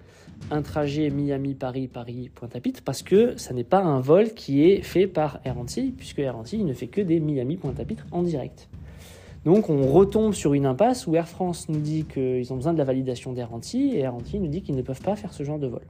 un 0.51 0.63
trajet 0.63 1.11
Miami-Paris, 1.11 1.89
Paris-Pointe-à-Pitre, 1.89 2.83
parce 2.85 3.03
que 3.03 3.37
ça 3.37 3.55
n'est 3.55 3.65
pas 3.65 3.81
un 3.81 4.01
vol 4.01 4.31
qui 4.35 4.65
est 4.65 4.83
fait 4.83 5.07
par 5.07 5.41
Air 5.45 5.59
Antilles, 5.59 5.93
puisque 5.97 6.19
Air 6.19 6.37
Antilles 6.37 6.65
ne 6.65 6.75
fait 6.75 6.89
que 6.89 7.01
des 7.01 7.21
Miami-Pointe-à-Pitre 7.21 8.07
en 8.13 8.23
direct. 8.23 8.69
Donc 9.45 9.71
on 9.71 9.87
retombe 9.87 10.35
sur 10.35 10.55
une 10.55 10.67
impasse 10.67 11.07
où 11.07 11.15
Air 11.15 11.29
France 11.29 11.69
nous 11.69 11.81
dit 11.81 12.05
qu'ils 12.05 12.53
ont 12.53 12.57
besoin 12.57 12.73
de 12.73 12.79
la 12.79 12.85
validation 12.85 13.33
d'Air 13.33 13.55
Antilles 13.55 13.95
et 13.95 14.01
Air 14.01 14.15
Antilles 14.15 14.41
nous 14.41 14.49
dit 14.49 14.61
qu'ils 14.61 14.75
ne 14.75 14.83
peuvent 14.83 15.01
pas 15.01 15.15
faire 15.15 15.33
ce 15.33 15.45
genre 15.45 15.61
de 15.61 15.69
vol. 15.69 15.83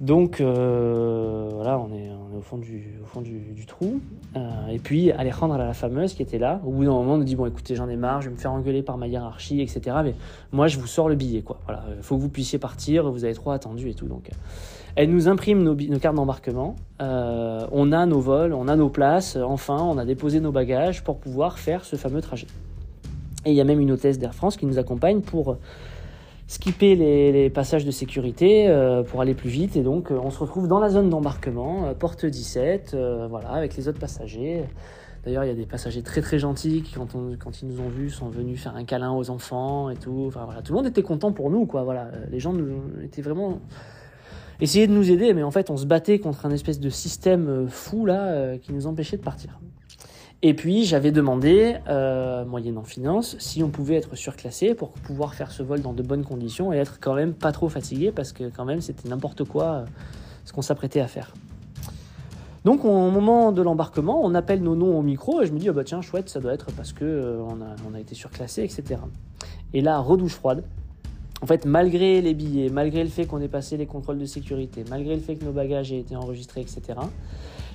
Donc 0.00 0.40
euh, 0.40 1.50
voilà, 1.52 1.78
on 1.78 1.92
est, 1.94 2.10
au 2.36 2.40
fond 2.40 2.58
du, 2.58 3.66
trou. 3.66 4.00
Euh, 4.36 4.66
et 4.68 4.78
puis 4.78 5.12
Alejandra, 5.12 5.56
la 5.56 5.72
fameuse, 5.72 6.14
qui 6.14 6.22
était 6.22 6.38
là, 6.38 6.60
au 6.64 6.70
bout 6.70 6.84
d'un 6.84 6.90
moment, 6.90 7.16
nous 7.16 7.24
dit 7.24 7.36
Bon, 7.36 7.46
écoutez, 7.46 7.74
j'en 7.76 7.88
ai 7.88 7.96
marre, 7.96 8.20
je 8.20 8.28
vais 8.28 8.34
me 8.34 8.38
faire 8.38 8.52
engueuler 8.52 8.82
par 8.82 8.98
ma 8.98 9.06
hiérarchie, 9.06 9.60
etc. 9.60 9.96
Mais 10.02 10.14
moi, 10.52 10.66
je 10.66 10.78
vous 10.78 10.86
sors 10.86 11.08
le 11.08 11.14
billet, 11.14 11.42
quoi. 11.42 11.60
Voilà, 11.64 11.84
il 11.96 12.02
faut 12.02 12.16
que 12.16 12.20
vous 12.20 12.28
puissiez 12.28 12.58
partir, 12.58 13.10
vous 13.10 13.24
avez 13.24 13.34
trop 13.34 13.52
attendu 13.52 13.88
et 13.88 13.94
tout. 13.94 14.06
Donc, 14.06 14.30
elle 14.96 15.10
nous 15.10 15.28
imprime 15.28 15.62
nos, 15.62 15.76
cartes 15.98 16.16
d'embarquement. 16.16 16.76
Euh, 17.00 17.66
on 17.72 17.92
a 17.92 18.04
nos 18.06 18.20
vols, 18.20 18.52
on 18.52 18.68
a 18.68 18.76
nos 18.76 18.88
places. 18.88 19.36
Enfin, 19.36 19.78
on 19.80 19.96
a 19.96 20.04
déposé 20.04 20.40
nos 20.40 20.52
bagages 20.52 21.04
pour 21.04 21.18
pouvoir 21.18 21.58
faire 21.58 21.84
ce 21.84 21.96
fameux 21.96 22.20
trajet. 22.20 22.46
Et 23.44 23.50
il 23.50 23.56
y 23.56 23.60
a 23.60 23.64
même 23.64 23.80
une 23.80 23.92
hôtesse 23.92 24.18
d'Air 24.18 24.34
France 24.34 24.56
qui 24.56 24.66
nous 24.66 24.78
accompagne 24.78 25.20
pour 25.20 25.56
skipper 26.46 26.94
les, 26.94 27.50
passages 27.50 27.84
de 27.84 27.90
sécurité 27.90 28.68
euh, 28.68 29.02
pour 29.02 29.20
aller 29.20 29.34
plus 29.34 29.48
vite. 29.48 29.76
Et 29.76 29.82
donc, 29.82 30.10
euh, 30.10 30.18
on 30.22 30.30
se 30.30 30.38
retrouve 30.38 30.68
dans 30.68 30.78
la 30.78 30.90
zone 30.90 31.08
d'embarquement, 31.08 31.86
euh, 31.86 31.94
porte 31.94 32.26
17, 32.26 32.96
voilà, 33.28 33.50
avec 33.50 33.76
les 33.76 33.88
autres 33.88 33.98
passagers. 33.98 34.64
D'ailleurs, 35.24 35.44
il 35.44 35.48
y 35.48 35.50
a 35.50 35.54
des 35.54 35.64
passagers 35.64 36.02
très 36.02 36.20
très 36.20 36.38
gentils 36.38 36.82
qui, 36.82 36.94
quand, 36.94 37.16
quand 37.38 37.62
ils 37.62 37.68
nous 37.68 37.80
ont 37.80 37.88
vus, 37.88 38.10
sont 38.10 38.28
venus 38.28 38.62
faire 38.62 38.76
un 38.76 38.84
câlin 38.84 39.12
aux 39.12 39.30
enfants 39.30 39.88
et 39.88 39.96
tout. 39.96 40.24
Enfin, 40.26 40.44
voilà, 40.44 40.60
tout 40.60 40.72
le 40.72 40.76
monde 40.76 40.86
était 40.86 41.02
content 41.02 41.32
pour 41.32 41.50
nous, 41.50 41.64
quoi. 41.64 41.82
Voilà, 41.82 42.10
les 42.30 42.40
gens 42.40 42.52
nous, 42.52 42.82
étaient 43.02 43.22
vraiment 43.22 43.60
essayer 44.60 44.86
de 44.86 44.92
nous 44.92 45.10
aider, 45.10 45.32
mais 45.32 45.42
en 45.42 45.50
fait, 45.50 45.70
on 45.70 45.78
se 45.78 45.86
battait 45.86 46.18
contre 46.18 46.44
un 46.44 46.50
espèce 46.50 46.78
de 46.78 46.90
système 46.90 47.66
fou 47.68 48.04
là 48.04 48.58
qui 48.58 48.74
nous 48.74 48.86
empêchait 48.86 49.16
de 49.16 49.22
partir. 49.22 49.58
Et 50.46 50.52
puis 50.52 50.84
j'avais 50.84 51.10
demandé, 51.10 51.76
euh, 51.88 52.44
moyennant 52.44 52.82
finance, 52.82 53.34
si 53.38 53.62
on 53.62 53.70
pouvait 53.70 53.94
être 53.94 54.14
surclassé 54.14 54.74
pour 54.74 54.90
pouvoir 54.90 55.32
faire 55.32 55.50
ce 55.50 55.62
vol 55.62 55.80
dans 55.80 55.94
de 55.94 56.02
bonnes 56.02 56.22
conditions 56.22 56.70
et 56.70 56.76
être 56.76 56.98
quand 57.00 57.14
même 57.14 57.32
pas 57.32 57.50
trop 57.50 57.70
fatigué 57.70 58.12
parce 58.12 58.34
que 58.34 58.50
quand 58.54 58.66
même 58.66 58.82
c'était 58.82 59.08
n'importe 59.08 59.44
quoi 59.44 59.64
euh, 59.64 59.84
ce 60.44 60.52
qu'on 60.52 60.60
s'apprêtait 60.60 61.00
à 61.00 61.06
faire. 61.06 61.32
Donc 62.66 62.84
au 62.84 63.10
moment 63.10 63.52
de 63.52 63.62
l'embarquement, 63.62 64.20
on 64.22 64.34
appelle 64.34 64.62
nos 64.62 64.76
noms 64.76 64.98
au 64.98 65.00
micro 65.00 65.40
et 65.40 65.46
je 65.46 65.52
me 65.54 65.58
dis, 65.58 65.70
oh 65.70 65.72
bah 65.72 65.82
tiens, 65.82 66.02
chouette, 66.02 66.28
ça 66.28 66.40
doit 66.40 66.52
être 66.52 66.66
parce 66.72 66.92
que 66.92 67.06
euh, 67.06 67.38
on, 67.40 67.62
a, 67.62 67.76
on, 67.90 67.94
a, 67.94 68.00
été 68.00 68.14
surclassé, 68.14 68.64
etc. 68.64 69.00
Et 69.72 69.80
là, 69.80 69.98
redouche 70.00 70.34
froide. 70.34 70.62
En 71.40 71.46
fait, 71.46 71.64
malgré 71.64 72.20
les 72.20 72.34
billets, 72.34 72.68
malgré 72.68 73.02
le 73.02 73.08
fait 73.08 73.24
qu'on 73.24 73.40
ait 73.40 73.48
passé 73.48 73.78
les 73.78 73.86
contrôles 73.86 74.18
de 74.18 74.26
sécurité, 74.26 74.84
malgré 74.90 75.14
le 75.14 75.22
fait 75.22 75.36
que 75.36 75.44
nos 75.46 75.52
bagages 75.52 75.90
aient 75.90 76.00
été 76.00 76.14
enregistrés, 76.16 76.60
etc., 76.60 76.98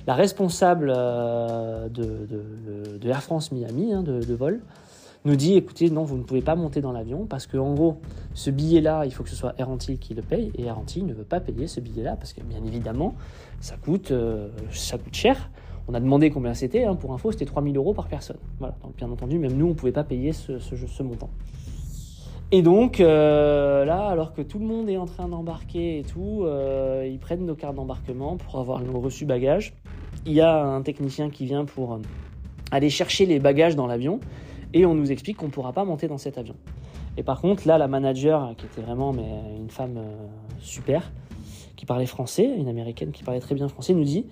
la 0.06 0.14
responsable 0.14 0.92
euh, 0.94 1.88
de, 1.88 3.08
Air 3.08 3.22
France 3.22 3.52
Miami, 3.52 3.92
hein, 3.92 4.02
de, 4.02 4.34
vol, 4.34 4.60
nous 5.24 5.36
dit 5.36 5.54
écoutez, 5.54 5.90
non, 5.90 6.04
vous 6.04 6.16
ne 6.16 6.22
pouvez 6.22 6.40
pas 6.40 6.54
monter 6.54 6.80
dans 6.80 6.92
l'avion 6.92 7.26
parce 7.26 7.46
que, 7.46 7.56
en 7.56 7.74
gros, 7.74 7.98
ce 8.34 8.50
billet-là, 8.50 9.04
il 9.04 9.12
faut 9.12 9.22
que 9.22 9.30
ce 9.30 9.36
soit 9.36 9.54
Air 9.58 9.68
Antilles 9.68 9.98
qui 9.98 10.14
le 10.14 10.22
paye 10.22 10.50
et 10.56 10.64
Air 10.64 10.78
Antilles 10.78 11.02
ne 11.02 11.12
veut 11.12 11.24
pas 11.24 11.40
payer 11.40 11.66
ce 11.66 11.80
billet-là 11.80 12.16
parce 12.16 12.32
que, 12.32 12.40
bien 12.42 12.64
évidemment, 12.64 13.14
ça 13.60 13.76
coûte, 13.76 14.10
euh, 14.10 14.48
ça 14.70 14.98
coûte 14.98 15.14
cher. 15.14 15.50
On 15.88 15.94
a 15.94 16.00
demandé 16.00 16.30
combien 16.30 16.54
c'était, 16.54 16.84
hein, 16.84 16.94
pour 16.94 17.12
info, 17.12 17.32
c'était 17.32 17.46
3000 17.46 17.76
euros 17.76 17.94
par 17.94 18.06
personne. 18.06 18.38
Voilà, 18.58 18.76
donc 18.82 18.96
bien 18.96 19.10
entendu, 19.10 19.38
même 19.38 19.54
nous, 19.54 19.66
on 19.66 19.70
ne 19.70 19.74
pouvait 19.74 19.92
pas 19.92 20.04
payer 20.04 20.32
ce, 20.32 20.58
ce, 20.58 21.02
montant. 21.02 21.30
Et 22.52 22.62
donc, 22.62 23.00
euh, 23.00 23.84
là, 23.84 24.06
alors 24.06 24.32
que 24.32 24.42
tout 24.42 24.58
le 24.58 24.66
monde 24.66 24.88
est 24.88 24.96
en 24.96 25.06
train 25.06 25.28
d'embarquer 25.28 25.98
et 25.98 26.02
tout, 26.04 26.46
ils 27.04 27.18
prennent 27.18 27.44
nos 27.44 27.56
cartes 27.56 27.74
d'embarquement 27.74 28.36
pour 28.36 28.60
avoir 28.60 28.80
nos 28.80 29.00
reçus 29.00 29.26
bagages 29.26 29.74
il 30.26 30.32
y 30.32 30.40
a 30.40 30.62
un 30.62 30.82
technicien 30.82 31.30
qui 31.30 31.46
vient 31.46 31.64
pour 31.64 31.94
euh, 31.94 31.98
aller 32.70 32.90
chercher 32.90 33.26
les 33.26 33.38
bagages 33.38 33.76
dans 33.76 33.86
l'avion 33.86 34.20
et 34.72 34.86
on 34.86 34.94
nous 34.94 35.10
explique 35.10 35.38
qu'on 35.38 35.46
ne 35.46 35.50
pourra 35.50 35.72
pas 35.72 35.84
monter 35.84 36.08
dans 36.08 36.18
cet 36.18 36.38
avion. 36.38 36.54
Et 37.16 37.22
par 37.22 37.40
contre, 37.40 37.66
là, 37.66 37.78
la 37.78 37.88
manager, 37.88 38.54
qui 38.56 38.66
était 38.66 38.80
vraiment 38.82 39.12
mais, 39.12 39.26
une 39.58 39.70
femme 39.70 39.96
euh, 39.96 40.26
super, 40.60 41.10
qui 41.76 41.86
parlait 41.86 42.06
français, 42.06 42.44
une 42.44 42.68
américaine 42.68 43.10
qui 43.10 43.24
parlait 43.24 43.40
très 43.40 43.54
bien 43.54 43.68
français, 43.68 43.94
nous 43.94 44.04
dit 44.04 44.26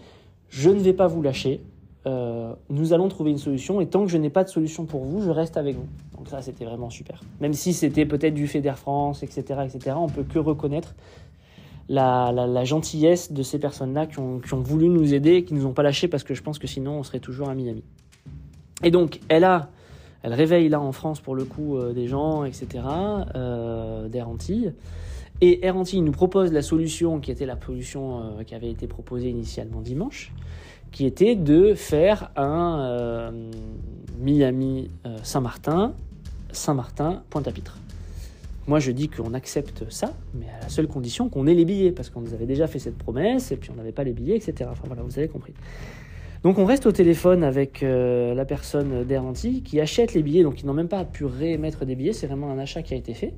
Je 0.48 0.70
ne 0.70 0.78
vais 0.78 0.92
pas 0.92 1.06
vous 1.06 1.22
lâcher, 1.22 1.60
euh, 2.06 2.54
nous 2.70 2.92
allons 2.92 3.08
trouver 3.08 3.30
une 3.30 3.38
solution, 3.38 3.80
et 3.80 3.86
tant 3.86 4.04
que 4.04 4.10
je 4.10 4.16
n'ai 4.16 4.30
pas 4.30 4.44
de 4.44 4.48
solution 4.48 4.84
pour 4.84 5.04
vous, 5.04 5.22
je 5.22 5.30
reste 5.30 5.56
avec 5.56 5.76
vous. 5.76 5.86
Donc 6.16 6.28
ça, 6.28 6.40
c'était 6.42 6.64
vraiment 6.64 6.90
super. 6.90 7.20
Même 7.40 7.52
si 7.52 7.72
c'était 7.72 8.06
peut-être 8.06 8.34
du 8.34 8.46
fait 8.46 8.60
d'Air 8.60 8.78
France, 8.78 9.22
etc., 9.22 9.60
etc., 9.64 9.96
on 9.98 10.08
peut 10.08 10.24
que 10.24 10.38
reconnaître 10.38 10.94
la, 11.88 12.64
gentillesse 12.64 13.32
de 13.32 13.42
ces 13.42 13.58
personnes-là 13.58 14.06
qui 14.06 14.18
ont, 14.18 14.40
voulu 14.52 14.88
nous 14.88 15.14
aider 15.14 15.34
et 15.34 15.44
qui 15.44 15.54
nous 15.54 15.66
ont 15.66 15.72
pas 15.72 15.82
lâchés 15.82 16.08
parce 16.08 16.24
que 16.24 16.34
je 16.34 16.42
pense 16.42 16.58
que 16.58 16.66
sinon 16.66 16.98
on 16.98 17.02
serait 17.02 17.20
toujours 17.20 17.48
à 17.48 17.54
Miami. 17.54 17.82
Et 18.82 18.90
donc, 18.90 19.20
elle 19.28 19.44
a, 19.44 19.70
elle 20.22 20.34
réveille 20.34 20.68
là 20.68 20.80
en 20.80 20.92
France 20.92 21.20
pour 21.20 21.34
le 21.34 21.44
coup 21.44 21.76
euh, 21.76 21.92
des 21.92 22.06
gens, 22.06 22.44
etc., 22.44 22.84
euh. 23.34 24.08
Et 25.40 25.64
Air 25.64 25.76
nous 25.76 26.12
propose 26.12 26.52
la 26.52 26.62
solution 26.62 27.20
qui 27.20 27.30
était 27.30 27.46
la 27.46 27.56
solution 27.60 28.20
euh, 28.20 28.42
qui 28.42 28.56
avait 28.56 28.70
été 28.70 28.88
proposée 28.88 29.30
initialement 29.30 29.80
dimanche, 29.80 30.32
qui 30.90 31.06
était 31.06 31.36
de 31.36 31.74
faire 31.74 32.30
un 32.36 33.32
Miami 34.18 34.90
Saint-Martin, 35.22 35.94
Saint-Martin, 36.50 37.22
Pointe-à-Pitre. 37.30 37.78
Moi, 38.68 38.80
je 38.80 38.90
dis 38.90 39.08
qu'on 39.08 39.32
accepte 39.32 39.90
ça, 39.90 40.12
mais 40.34 40.44
à 40.60 40.64
la 40.64 40.68
seule 40.68 40.88
condition 40.88 41.30
qu'on 41.30 41.46
ait 41.46 41.54
les 41.54 41.64
billets, 41.64 41.90
parce 41.90 42.10
qu'on 42.10 42.20
nous 42.20 42.34
avait 42.34 42.44
déjà 42.44 42.66
fait 42.66 42.78
cette 42.78 42.98
promesse, 42.98 43.50
et 43.50 43.56
puis 43.56 43.70
on 43.72 43.76
n'avait 43.76 43.92
pas 43.92 44.04
les 44.04 44.12
billets, 44.12 44.36
etc. 44.36 44.68
Enfin 44.70 44.82
voilà, 44.86 45.02
vous 45.02 45.18
avez 45.18 45.26
compris. 45.26 45.54
Donc 46.42 46.58
on 46.58 46.66
reste 46.66 46.84
au 46.84 46.92
téléphone 46.92 47.42
avec 47.44 47.82
euh, 47.82 48.34
la 48.34 48.44
personne 48.44 49.04
d'Air 49.04 49.24
qui 49.64 49.80
achète 49.80 50.12
les 50.12 50.22
billets, 50.22 50.42
donc 50.42 50.60
ils 50.60 50.66
n'ont 50.66 50.74
même 50.74 50.88
pas 50.88 51.06
pu 51.06 51.24
réémettre 51.24 51.86
des 51.86 51.96
billets, 51.96 52.12
c'est 52.12 52.26
vraiment 52.26 52.50
un 52.50 52.58
achat 52.58 52.82
qui 52.82 52.92
a 52.92 52.96
été 52.98 53.14
fait. 53.14 53.32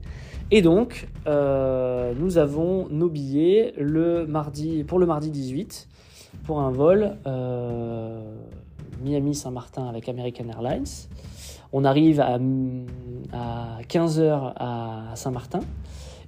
Et 0.50 0.62
donc, 0.62 1.06
euh, 1.28 2.12
nous 2.18 2.36
avons 2.36 2.88
nos 2.88 3.08
billets 3.08 3.72
le 3.78 4.26
mardi, 4.26 4.82
pour 4.82 4.98
le 4.98 5.06
mardi 5.06 5.30
18, 5.30 5.88
pour 6.42 6.60
un 6.60 6.72
vol 6.72 7.16
euh, 7.28 8.20
Miami-Saint-Martin 9.04 9.86
avec 9.86 10.08
American 10.08 10.48
Airlines. 10.48 10.86
On 11.72 11.84
arrive 11.84 12.20
à, 12.20 12.38
15h 13.88 14.52
à 14.56 15.12
Saint-Martin 15.14 15.60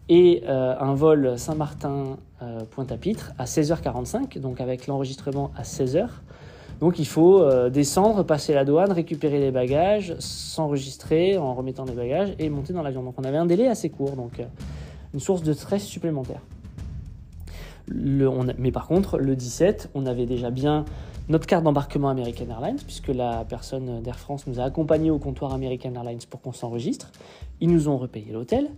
et 0.08 0.42
euh, 0.46 0.75
un 0.78 0.94
vol 0.94 1.38
Saint-Martin-Pointe-à-Pitre 1.38 3.32
à 3.38 3.44
16h45, 3.44 4.38
donc 4.38 4.61
avec 4.61 4.87
l'enregistrement 4.87 5.50
à 5.56 5.62
16h. 5.62 6.08
Donc 6.80 6.99
il 6.99 7.06
faut 7.06 7.40
euh, 7.40 7.70
descendre, 7.70 8.25
passer 8.25 8.54
la 8.54 8.64
douane, 8.64 8.90
récupérer 8.90 9.38
les 9.38 9.50
bagages, 9.52 10.16
s'enregistrer 10.18 11.38
en 11.38 11.54
remettant 11.54 11.84
les 11.84 11.92
bagages 11.92 12.34
et 12.38 12.49
monter 12.50 12.72
dans 12.72 12.82
l'avion. 12.82 13.02
Donc 13.02 13.14
on 13.18 13.25
avait 13.25 13.37
un 13.37 13.46
délai 13.46 13.68
assez 13.68 13.88
court, 13.88 14.16
donc 14.16 14.40
euh, 14.40 14.44
une 15.14 15.20
source 15.20 15.42
de 15.42 15.52
stress 15.52 15.84
supplémentaire. 15.84 16.40
mais 17.88 18.72
par 18.72 18.87
contre, 18.87 19.18
le 19.18 19.37
17, 19.37 19.90
on 19.94 20.06
avait 20.06 20.26
déjà 20.26 20.50
bien 20.50 20.84
notre 21.28 21.46
carte 21.46 21.64
d'embarquement 21.64 22.08
American 22.08 22.46
Airlines, 22.50 22.78
puisque 22.84 23.08
la 23.08 23.44
personne 23.44 24.02
d'Air 24.02 24.18
France 24.18 24.46
nous 24.46 24.60
a 24.60 24.64
accompagnés 24.64 25.10
au 25.10 25.18
comptoir 25.18 25.54
American 25.54 25.94
Airlines 25.94 26.20
pour 26.28 26.40
qu'on 26.40 26.52
s'enregistre. 26.52 27.10
Ils 27.60 27.70
nous 27.70 27.88
ont 27.88 27.96
repayé 27.96 28.32
l'hôtel. 28.32 28.68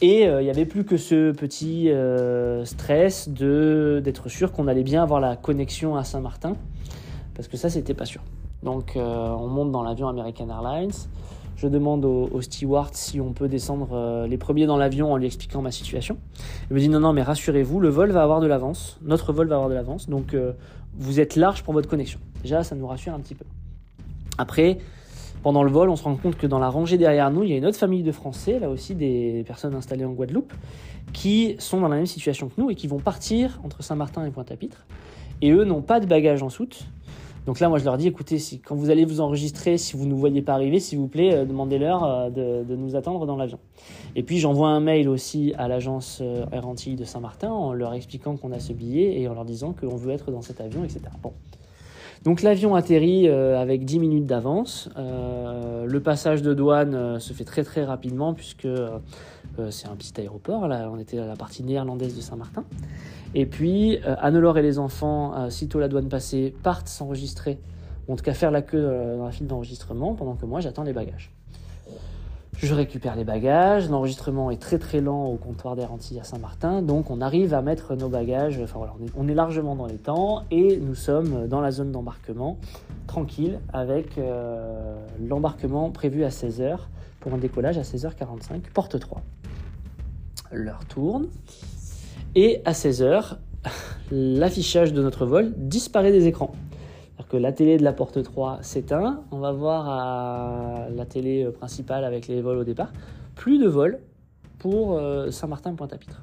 Et 0.00 0.28
euh, 0.28 0.40
il 0.40 0.44
n'y 0.44 0.50
avait 0.50 0.66
plus 0.66 0.84
que 0.84 0.96
ce 0.96 1.32
petit 1.32 1.90
euh, 1.90 2.64
stress 2.64 3.28
de, 3.28 4.00
d'être 4.04 4.28
sûr 4.28 4.52
qu'on 4.52 4.68
allait 4.68 4.84
bien 4.84 5.02
avoir 5.02 5.20
la 5.20 5.34
connexion 5.36 5.96
à 5.96 6.04
Saint-Martin, 6.04 6.54
parce 7.34 7.48
que 7.48 7.56
ça, 7.56 7.68
c'était 7.68 7.94
pas 7.94 8.04
sûr. 8.04 8.22
Donc, 8.62 8.96
euh, 8.96 9.00
on 9.00 9.48
monte 9.48 9.72
dans 9.72 9.82
l'avion 9.82 10.08
American 10.08 10.48
Airlines. 10.50 10.92
Je 11.58 11.66
demande 11.66 12.04
au, 12.04 12.40
steward 12.40 12.94
si 12.94 13.20
on 13.20 13.32
peut 13.32 13.48
descendre 13.48 13.88
euh, 13.92 14.28
les 14.28 14.38
premiers 14.38 14.66
dans 14.66 14.76
l'avion 14.76 15.12
en 15.12 15.16
lui 15.16 15.26
expliquant 15.26 15.60
ma 15.60 15.72
situation. 15.72 16.16
Il 16.70 16.74
me 16.74 16.78
dit 16.78 16.88
non, 16.88 17.00
non, 17.00 17.12
mais 17.12 17.22
rassurez-vous, 17.22 17.80
le 17.80 17.88
vol 17.88 18.12
va 18.12 18.22
avoir 18.22 18.40
de 18.40 18.46
l'avance. 18.46 18.96
Notre 19.02 19.32
vol 19.32 19.48
va 19.48 19.56
avoir 19.56 19.68
de 19.68 19.74
l'avance. 19.74 20.08
Donc, 20.08 20.34
euh, 20.34 20.52
vous 20.94 21.18
êtes 21.18 21.34
large 21.34 21.64
pour 21.64 21.74
votre 21.74 21.88
connexion. 21.88 22.20
Déjà, 22.42 22.62
ça 22.62 22.76
nous 22.76 22.86
rassure 22.86 23.12
un 23.12 23.18
petit 23.18 23.34
peu. 23.34 23.44
Après, 24.38 24.78
pendant 25.42 25.64
le 25.64 25.70
vol, 25.72 25.88
on 25.88 25.96
se 25.96 26.04
rend 26.04 26.14
compte 26.14 26.36
que 26.36 26.46
dans 26.46 26.60
la 26.60 26.68
rangée 26.68 26.96
derrière 26.96 27.28
nous, 27.32 27.42
il 27.42 27.50
y 27.50 27.54
a 27.54 27.56
une 27.56 27.66
autre 27.66 27.76
famille 27.76 28.04
de 28.04 28.12
Français, 28.12 28.60
là 28.60 28.70
aussi 28.70 28.94
des 28.94 29.42
personnes 29.44 29.74
installées 29.74 30.04
en 30.04 30.12
Guadeloupe, 30.12 30.52
qui 31.12 31.56
sont 31.58 31.80
dans 31.80 31.88
la 31.88 31.96
même 31.96 32.06
situation 32.06 32.48
que 32.48 32.60
nous 32.60 32.70
et 32.70 32.76
qui 32.76 32.86
vont 32.86 33.00
partir 33.00 33.58
entre 33.64 33.82
Saint-Martin 33.82 34.24
et 34.24 34.30
Pointe-à-Pitre. 34.30 34.86
Et 35.42 35.50
eux 35.50 35.64
n'ont 35.64 35.82
pas 35.82 35.98
de 35.98 36.06
bagages 36.06 36.44
en 36.44 36.50
soute. 36.50 36.86
Donc 37.48 37.60
là, 37.60 37.70
moi, 37.70 37.78
je 37.78 37.84
leur 37.86 37.96
dis, 37.96 38.06
écoutez, 38.06 38.38
si, 38.38 38.60
quand 38.60 38.74
vous 38.74 38.90
allez 38.90 39.06
vous 39.06 39.22
enregistrer, 39.22 39.78
si 39.78 39.96
vous 39.96 40.04
ne 40.04 40.10
nous 40.10 40.18
voyez 40.18 40.42
pas 40.42 40.52
arriver, 40.52 40.80
s'il 40.80 40.98
vous 40.98 41.08
plaît, 41.08 41.32
euh, 41.32 41.44
demandez-leur 41.46 42.04
euh, 42.04 42.28
de, 42.28 42.62
de 42.62 42.76
nous 42.76 42.94
attendre 42.94 43.24
dans 43.24 43.36
l'avion. 43.36 43.58
Et 44.14 44.22
puis, 44.22 44.36
j'envoie 44.36 44.68
un 44.68 44.80
mail 44.80 45.08
aussi 45.08 45.54
à 45.56 45.66
l'agence 45.66 46.18
euh, 46.20 46.44
Air 46.52 46.68
Antilles 46.68 46.96
de 46.96 47.04
Saint-Martin 47.04 47.50
en 47.50 47.72
leur 47.72 47.94
expliquant 47.94 48.36
qu'on 48.36 48.52
a 48.52 48.58
ce 48.60 48.74
billet 48.74 49.18
et 49.18 49.28
en 49.28 49.32
leur 49.32 49.46
disant 49.46 49.72
qu'on 49.72 49.96
veut 49.96 50.12
être 50.12 50.30
dans 50.30 50.42
cet 50.42 50.60
avion, 50.60 50.84
etc. 50.84 51.00
Bon. 51.22 51.32
Donc 52.28 52.42
l'avion 52.42 52.74
atterrit 52.74 53.26
euh, 53.26 53.58
avec 53.58 53.86
10 53.86 54.00
minutes 54.00 54.26
d'avance. 54.26 54.90
Euh, 54.98 55.86
le 55.86 56.00
passage 56.00 56.42
de 56.42 56.52
douane 56.52 56.94
euh, 56.94 57.18
se 57.18 57.32
fait 57.32 57.44
très 57.44 57.64
très 57.64 57.84
rapidement 57.84 58.34
puisque 58.34 58.68
c'est 59.70 59.88
un 59.88 59.96
petit 59.96 60.12
aéroport. 60.20 60.68
Là, 60.68 60.90
on 60.92 60.98
était 60.98 61.18
à 61.18 61.26
la 61.26 61.36
partie 61.36 61.64
néerlandaise 61.64 62.14
de 62.14 62.20
Saint-Martin. 62.20 62.64
Et 63.34 63.46
puis 63.46 63.98
Annelore 64.04 64.58
et 64.58 64.62
les 64.62 64.78
enfants, 64.78 65.48
sitôt 65.48 65.80
la 65.80 65.88
douane 65.88 66.10
passée, 66.10 66.54
partent 66.62 66.86
s'enregistrer, 66.86 67.58
en 68.08 68.16
tout 68.16 68.22
cas 68.22 68.34
faire 68.34 68.50
la 68.50 68.60
queue 68.60 69.16
dans 69.16 69.24
la 69.24 69.32
file 69.32 69.46
d'enregistrement, 69.46 70.14
pendant 70.14 70.34
que 70.34 70.44
moi 70.44 70.60
j'attends 70.60 70.84
les 70.84 70.92
bagages. 70.92 71.32
Je 72.60 72.74
récupère 72.74 73.14
les 73.14 73.22
bagages, 73.22 73.88
l'enregistrement 73.88 74.50
est 74.50 74.60
très 74.60 74.78
très 74.78 75.00
lent 75.00 75.26
au 75.26 75.36
comptoir 75.36 75.76
d'Air 75.76 75.92
Antilles 75.92 76.18
à 76.18 76.24
Saint-Martin, 76.24 76.82
donc 76.82 77.08
on 77.08 77.20
arrive 77.20 77.54
à 77.54 77.62
mettre 77.62 77.94
nos 77.94 78.08
bagages, 78.08 78.58
enfin 78.60 78.78
voilà, 78.78 78.94
on 79.00 79.06
est, 79.06 79.10
on 79.16 79.28
est 79.28 79.34
largement 79.34 79.76
dans 79.76 79.86
les 79.86 79.96
temps 79.96 80.42
et 80.50 80.76
nous 80.76 80.96
sommes 80.96 81.46
dans 81.46 81.60
la 81.60 81.70
zone 81.70 81.92
d'embarquement, 81.92 82.58
tranquille, 83.06 83.60
avec 83.72 84.18
euh, 84.18 84.96
l'embarquement 85.24 85.90
prévu 85.90 86.24
à 86.24 86.30
16h 86.30 86.78
pour 87.20 87.32
un 87.32 87.38
décollage 87.38 87.78
à 87.78 87.82
16h45, 87.82 88.60
porte 88.74 88.98
3. 88.98 89.22
L'heure 90.50 90.84
tourne 90.86 91.28
et 92.34 92.60
à 92.64 92.72
16h, 92.72 93.36
l'affichage 94.10 94.92
de 94.92 95.00
notre 95.00 95.26
vol 95.26 95.54
disparaît 95.56 96.10
des 96.10 96.26
écrans. 96.26 96.50
Que 97.26 97.36
la 97.36 97.52
télé 97.52 97.76
de 97.76 97.84
la 97.84 97.92
porte 97.92 98.22
3 98.22 98.60
s'éteint, 98.62 99.22
on 99.32 99.38
va 99.38 99.52
voir 99.52 99.86
à 99.88 100.86
la 100.90 101.04
télé 101.04 101.44
euh, 101.44 101.50
principale 101.50 102.04
avec 102.04 102.26
les 102.26 102.40
vols 102.40 102.56
au 102.58 102.64
départ, 102.64 102.90
plus 103.34 103.58
de 103.58 103.66
vols 103.68 103.98
pour 104.58 104.94
euh, 104.94 105.30
Saint-Martin-Pointe-à-Pitre. 105.30 106.22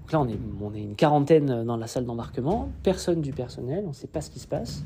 Donc 0.00 0.12
là, 0.12 0.20
on 0.62 0.72
est, 0.74 0.80
une 0.82 0.94
quarantaine 0.94 1.64
dans 1.64 1.76
la 1.76 1.86
salle 1.86 2.06
d'embarquement, 2.06 2.70
personne 2.82 3.20
du 3.20 3.32
personnel, 3.32 3.82
on 3.84 3.88
ne 3.88 3.94
sait 3.94 4.06
pas 4.06 4.22
ce 4.22 4.30
qui 4.30 4.38
se 4.38 4.46
passe. 4.46 4.84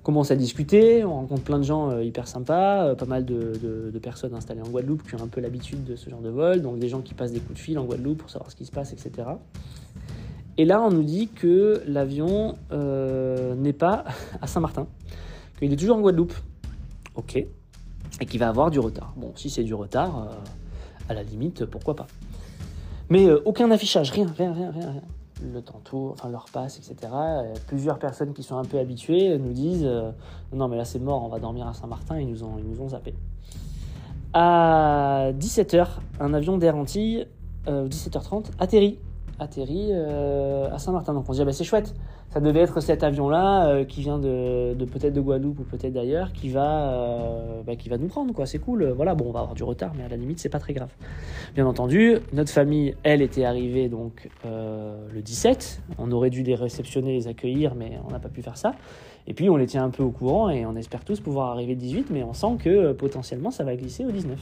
On 0.00 0.02
commence 0.02 0.30
à 0.32 0.36
discuter, 0.36 1.04
on 1.04 1.14
rencontre 1.14 1.42
plein 1.42 1.58
de 1.58 1.64
gens 1.64 1.90
euh, 1.90 2.02
hyper 2.02 2.26
sympas, 2.26 2.86
euh, 2.86 2.94
pas 2.96 3.06
mal 3.06 3.24
de- 3.24 3.52
de 3.92 3.98
personnes 4.00 4.34
installées 4.34 4.62
en 4.62 4.68
Guadeloupe 4.68 5.02
qui 5.08 5.14
ont 5.14 5.22
un 5.22 5.28
peu 5.28 5.40
l'habitude 5.40 5.84
de 5.84 5.94
ce 5.94 6.10
genre 6.10 6.22
de 6.22 6.30
vol, 6.30 6.60
donc 6.60 6.78
des 6.80 6.88
gens 6.88 7.02
qui 7.02 7.14
passent 7.14 7.32
des 7.32 7.40
coups 7.40 7.54
de 7.54 7.58
fil 7.58 7.78
en 7.78 7.84
Guadeloupe 7.84 8.18
pour 8.18 8.30
savoir 8.30 8.50
ce 8.50 8.56
qui 8.56 8.64
se 8.64 8.72
passe, 8.72 8.92
etc. 8.92 9.28
Et 10.58 10.64
là, 10.64 10.80
on 10.80 10.90
nous 10.90 11.02
dit 11.02 11.28
que 11.28 11.82
l'avion 11.86 12.54
euh, 12.72 13.54
n'est 13.54 13.72
pas 13.72 14.04
à 14.40 14.46
Saint-Martin, 14.46 14.86
qu'il 15.58 15.72
est 15.72 15.76
toujours 15.76 15.96
en 15.96 16.00
Guadeloupe. 16.00 16.34
Ok. 17.14 17.36
Et 17.36 18.26
qu'il 18.26 18.40
va 18.40 18.48
avoir 18.48 18.70
du 18.70 18.78
retard. 18.78 19.12
Bon, 19.16 19.32
si 19.34 19.50
c'est 19.50 19.64
du 19.64 19.74
retard, 19.74 20.18
euh, 20.18 20.32
à 21.08 21.14
la 21.14 21.22
limite, 21.22 21.64
pourquoi 21.66 21.94
pas. 21.94 22.06
Mais 23.10 23.26
euh, 23.26 23.42
aucun 23.44 23.70
affichage, 23.70 24.10
rien, 24.10 24.26
rien, 24.36 24.52
rien, 24.52 24.70
rien. 24.70 24.90
rien. 24.90 25.02
Le 25.52 25.60
temps 25.60 25.80
tourne, 25.84 26.12
enfin 26.12 26.30
l'heure 26.30 26.46
passe, 26.50 26.78
etc. 26.78 27.12
Plusieurs 27.66 27.98
personnes 27.98 28.32
qui 28.32 28.42
sont 28.42 28.56
un 28.56 28.64
peu 28.64 28.78
habituées 28.78 29.36
nous 29.36 29.52
disent 29.52 29.86
Non, 30.54 30.66
mais 30.66 30.78
là 30.78 30.86
c'est 30.86 30.98
mort, 30.98 31.22
on 31.22 31.28
va 31.28 31.38
dormir 31.38 31.68
à 31.68 31.74
Saint-Martin, 31.74 32.18
ils 32.18 32.26
nous 32.26 32.42
ont, 32.42 32.54
ils 32.58 32.64
nous 32.64 32.80
ont 32.80 32.88
zappé. 32.88 33.12
À 34.38 35.32
17h, 35.32 35.86
un 36.20 36.34
avion 36.34 36.58
d'Air 36.58 36.76
Antilles, 36.76 37.26
euh, 37.68 37.88
17h30, 37.88 38.50
atterrit 38.58 38.98
atterri 39.38 39.88
euh, 39.90 40.70
à 40.72 40.78
Saint-Martin. 40.78 41.14
Donc 41.14 41.24
on 41.28 41.32
se 41.32 41.38
dit, 41.38 41.42
ah 41.42 41.44
bah, 41.44 41.52
c'est 41.52 41.64
chouette. 41.64 41.94
Ça 42.30 42.40
devait 42.40 42.60
être 42.60 42.80
cet 42.80 43.02
avion-là 43.02 43.68
euh, 43.68 43.84
qui 43.84 44.00
vient 44.00 44.18
de, 44.18 44.74
de 44.74 44.84
peut-être 44.84 45.14
de 45.14 45.20
Guadeloupe 45.20 45.60
ou 45.60 45.64
peut-être 45.64 45.92
d'ailleurs 45.92 46.32
qui 46.32 46.48
va 46.48 46.90
euh, 46.90 47.62
bah, 47.66 47.76
qui 47.76 47.88
va 47.88 47.98
nous 47.98 48.08
prendre 48.08 48.34
quoi. 48.34 48.46
C'est 48.46 48.58
cool. 48.58 48.92
Voilà, 48.96 49.14
bon, 49.14 49.26
on 49.28 49.32
va 49.32 49.40
avoir 49.40 49.54
du 49.54 49.62
retard, 49.62 49.92
mais 49.96 50.04
à 50.04 50.08
la 50.08 50.16
limite 50.16 50.38
c'est 50.38 50.48
pas 50.48 50.58
très 50.58 50.72
grave. 50.72 50.90
Bien 51.54 51.66
entendu, 51.66 52.18
notre 52.32 52.50
famille, 52.50 52.94
elle 53.02 53.22
était 53.22 53.44
arrivée 53.44 53.88
donc 53.88 54.28
euh, 54.44 55.08
le 55.12 55.22
17. 55.22 55.82
On 55.98 56.10
aurait 56.12 56.30
dû 56.30 56.42
les 56.42 56.54
réceptionner, 56.54 57.12
les 57.14 57.28
accueillir, 57.28 57.74
mais 57.74 57.98
on 58.06 58.10
n'a 58.10 58.18
pas 58.18 58.28
pu 58.28 58.42
faire 58.42 58.56
ça. 58.56 58.72
Et 59.26 59.34
puis 59.34 59.50
on 59.50 59.56
les 59.56 59.66
tient 59.66 59.84
un 59.84 59.90
peu 59.90 60.02
au 60.02 60.10
courant 60.10 60.50
et 60.50 60.66
on 60.66 60.76
espère 60.76 61.04
tous 61.04 61.20
pouvoir 61.20 61.50
arriver 61.50 61.74
le 61.74 61.80
18, 61.80 62.10
mais 62.10 62.22
on 62.22 62.32
sent 62.32 62.56
que 62.58 62.68
euh, 62.68 62.94
potentiellement 62.94 63.50
ça 63.50 63.64
va 63.64 63.74
glisser 63.76 64.04
au 64.04 64.10
19. 64.10 64.38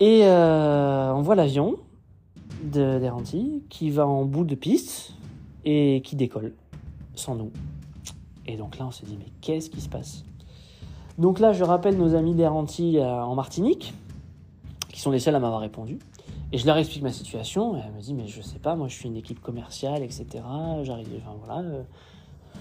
Et 0.00 0.20
euh, 0.24 1.12
on 1.12 1.20
voit 1.20 1.34
l'avion 1.34 1.76
de 2.70 2.98
d'Air 2.98 3.16
Antilles 3.16 3.62
qui 3.68 3.90
va 3.90 4.06
en 4.06 4.24
bout 4.24 4.44
de 4.44 4.54
piste 4.54 5.14
et 5.64 6.02
qui 6.04 6.16
décolle 6.16 6.52
sans 7.14 7.34
nous. 7.34 7.50
Et 8.46 8.56
donc 8.56 8.78
là, 8.78 8.86
on 8.86 8.90
se 8.90 9.04
dit, 9.04 9.16
mais 9.18 9.30
qu'est-ce 9.40 9.70
qui 9.70 9.80
se 9.80 9.88
passe? 9.88 10.24
Donc 11.18 11.38
là, 11.38 11.52
je 11.52 11.64
rappelle 11.64 11.96
nos 11.96 12.14
amis 12.14 12.34
d'Air 12.34 12.54
Antilles 12.54 12.98
euh, 12.98 13.22
en 13.22 13.34
Martinique, 13.34 13.94
qui 14.88 15.00
sont 15.00 15.10
les 15.10 15.18
seuls 15.18 15.34
à 15.34 15.40
m'avoir 15.40 15.60
répondu. 15.60 15.98
Et 16.52 16.58
je 16.58 16.66
leur 16.66 16.76
explique 16.76 17.02
ma 17.02 17.12
situation. 17.12 17.76
Et 17.76 17.80
elle 17.84 17.92
me 17.92 18.00
dit, 18.00 18.14
mais 18.14 18.26
je 18.26 18.42
sais 18.42 18.58
pas, 18.58 18.76
moi 18.76 18.88
je 18.88 18.94
suis 18.94 19.08
une 19.08 19.16
équipe 19.16 19.40
commerciale, 19.40 20.02
etc. 20.02 20.26
J'arrive, 20.82 21.08
enfin 21.16 21.36
voilà. 21.44 21.60
euh, 21.62 21.82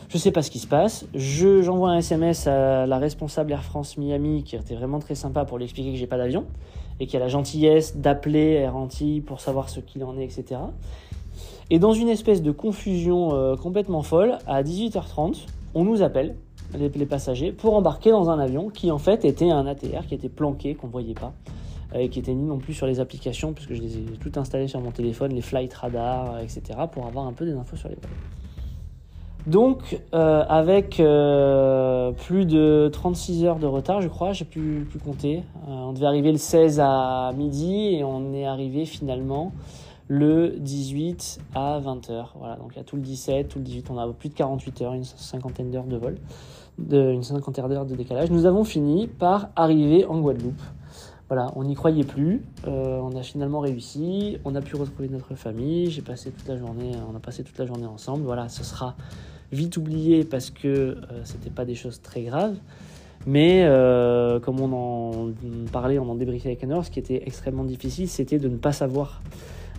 je 0.09 0.17
sais 0.17 0.31
pas 0.31 0.41
ce 0.41 0.51
qui 0.51 0.59
se 0.59 0.67
passe. 0.67 1.05
Je, 1.13 1.61
j'envoie 1.61 1.91
un 1.91 1.97
SMS 1.97 2.47
à 2.47 2.85
la 2.85 2.97
responsable 2.97 3.51
Air 3.51 3.63
France 3.63 3.97
Miami, 3.97 4.43
qui 4.43 4.55
était 4.55 4.75
vraiment 4.75 4.99
très 4.99 5.15
sympa 5.15 5.45
pour 5.45 5.57
lui 5.57 5.65
expliquer 5.65 5.91
que 5.91 5.97
j'ai 5.97 6.07
pas 6.07 6.17
d'avion 6.17 6.45
et 6.99 7.07
qui 7.07 7.17
a 7.17 7.19
la 7.19 7.27
gentillesse 7.27 7.97
d'appeler 7.97 8.53
Air 8.53 8.75
Antilles 8.75 9.21
pour 9.21 9.41
savoir 9.41 9.69
ce 9.69 9.79
qu'il 9.79 10.03
en 10.03 10.17
est, 10.17 10.23
etc. 10.23 10.59
Et 11.69 11.79
dans 11.79 11.93
une 11.93 12.09
espèce 12.09 12.41
de 12.41 12.51
confusion 12.51 13.33
euh, 13.33 13.55
complètement 13.55 14.03
folle, 14.03 14.37
à 14.47 14.63
18h30, 14.63 15.45
on 15.73 15.83
nous 15.83 16.01
appelle, 16.01 16.35
les, 16.77 17.05
passagers, 17.05 17.51
pour 17.51 17.75
embarquer 17.75 18.11
dans 18.11 18.29
un 18.29 18.39
avion 18.39 18.69
qui 18.69 18.91
en 18.91 18.97
fait 18.97 19.25
était 19.25 19.49
un 19.49 19.65
ATR 19.65 20.05
qui 20.07 20.15
était 20.15 20.29
planqué, 20.29 20.75
qu'on 20.75 20.87
voyait 20.87 21.13
pas, 21.13 21.33
euh, 21.93 21.99
et 21.99 22.09
qui 22.09 22.19
était 22.19 22.33
ni 22.33 22.43
non 22.43 22.57
plus 22.57 22.73
sur 22.73 22.85
les 22.85 22.99
applications, 22.99 23.53
puisque 23.53 23.73
je 23.73 23.81
les 23.81 23.97
ai 23.97 24.01
toutes 24.19 24.37
installées 24.37 24.67
sur 24.67 24.81
mon 24.81 24.91
téléphone, 24.91 25.33
les 25.33 25.41
flight 25.41 25.73
radars, 25.73 26.35
euh, 26.35 26.39
etc., 26.39 26.61
pour 26.91 27.05
avoir 27.07 27.25
un 27.25 27.33
peu 27.33 27.45
des 27.45 27.53
infos 27.53 27.75
sur 27.75 27.89
les 27.89 27.95
vols. 27.95 28.11
Donc, 29.45 29.99
euh, 30.13 30.45
avec 30.47 31.01
euh, 31.01 32.11
plus 32.11 32.45
de 32.45 32.89
36 32.93 33.43
heures 33.43 33.59
de 33.59 33.67
retard, 33.67 33.99
je 34.01 34.07
crois, 34.07 34.31
j'ai 34.31 34.45
pu, 34.45 34.87
pu 34.89 34.99
compter. 34.99 35.43
Euh, 35.67 35.71
on 35.71 35.91
devait 35.91 36.05
arriver 36.05 36.31
le 36.31 36.37
16 36.37 36.79
à 36.81 37.31
midi 37.35 37.95
et 37.95 38.03
on 38.05 38.33
est 38.33 38.45
arrivé 38.45 38.85
finalement 38.85 39.51
le 40.07 40.55
18 40.59 41.39
à 41.55 41.81
20h. 41.81 42.27
Voilà, 42.39 42.55
donc 42.55 42.71
il 42.73 42.77
y 42.77 42.79
a 42.79 42.85
tout 42.85 42.95
le 42.95 43.01
17, 43.01 43.49
tout 43.49 43.59
le 43.59 43.65
18, 43.65 43.89
on 43.89 43.97
a 43.97 44.07
plus 44.13 44.29
de 44.29 44.33
48 44.33 44.81
heures, 44.81 44.93
une 44.93 45.03
cinquantaine 45.03 45.71
d'heures 45.71 45.87
de 45.87 45.97
vol, 45.97 46.15
de, 46.77 47.11
une 47.11 47.23
cinquantaine 47.23 47.67
d'heures 47.67 47.85
de 47.85 47.95
décalage. 47.95 48.31
Nous 48.31 48.45
avons 48.45 48.63
fini 48.63 49.07
par 49.07 49.49
arriver 49.57 50.05
en 50.05 50.21
Guadeloupe. 50.21 50.61
Voilà, 51.27 51.51
on 51.55 51.63
n'y 51.63 51.73
croyait 51.73 52.03
plus, 52.03 52.43
euh, 52.67 52.99
on 52.99 53.15
a 53.15 53.23
finalement 53.23 53.59
réussi, 53.59 54.37
on 54.45 54.55
a 54.55 54.61
pu 54.61 54.75
retrouver 54.75 55.09
notre 55.09 55.35
famille, 55.35 55.89
j'ai 55.89 56.01
passé 56.01 56.31
toute 56.31 56.47
la 56.47 56.57
journée, 56.57 56.91
on 57.11 57.15
a 57.15 57.19
passé 57.19 57.43
toute 57.43 57.57
la 57.57 57.65
journée 57.65 57.87
ensemble. 57.87 58.23
Voilà, 58.23 58.49
ce 58.49 58.63
sera 58.63 58.95
vite 59.53 59.77
oublié 59.77 60.25
parce 60.25 60.49
que 60.49 60.67
euh, 60.67 60.95
c'était 61.23 61.49
pas 61.49 61.65
des 61.65 61.75
choses 61.75 62.01
très 62.01 62.23
graves. 62.23 62.55
Mais 63.25 63.63
euh, 63.63 64.39
comme 64.39 64.59
on 64.59 64.73
en 64.73 65.31
parlait, 65.71 65.97
on 65.97 66.09
en 66.09 66.15
débriefait 66.15 66.49
avec 66.49 66.63
Anor, 66.63 66.85
ce 66.85 66.91
qui 66.91 66.99
était 66.99 67.23
extrêmement 67.25 67.63
difficile, 67.63 68.09
c'était 68.09 68.37
de 68.37 68.49
ne 68.49 68.57
pas 68.57 68.73
savoir 68.73 69.21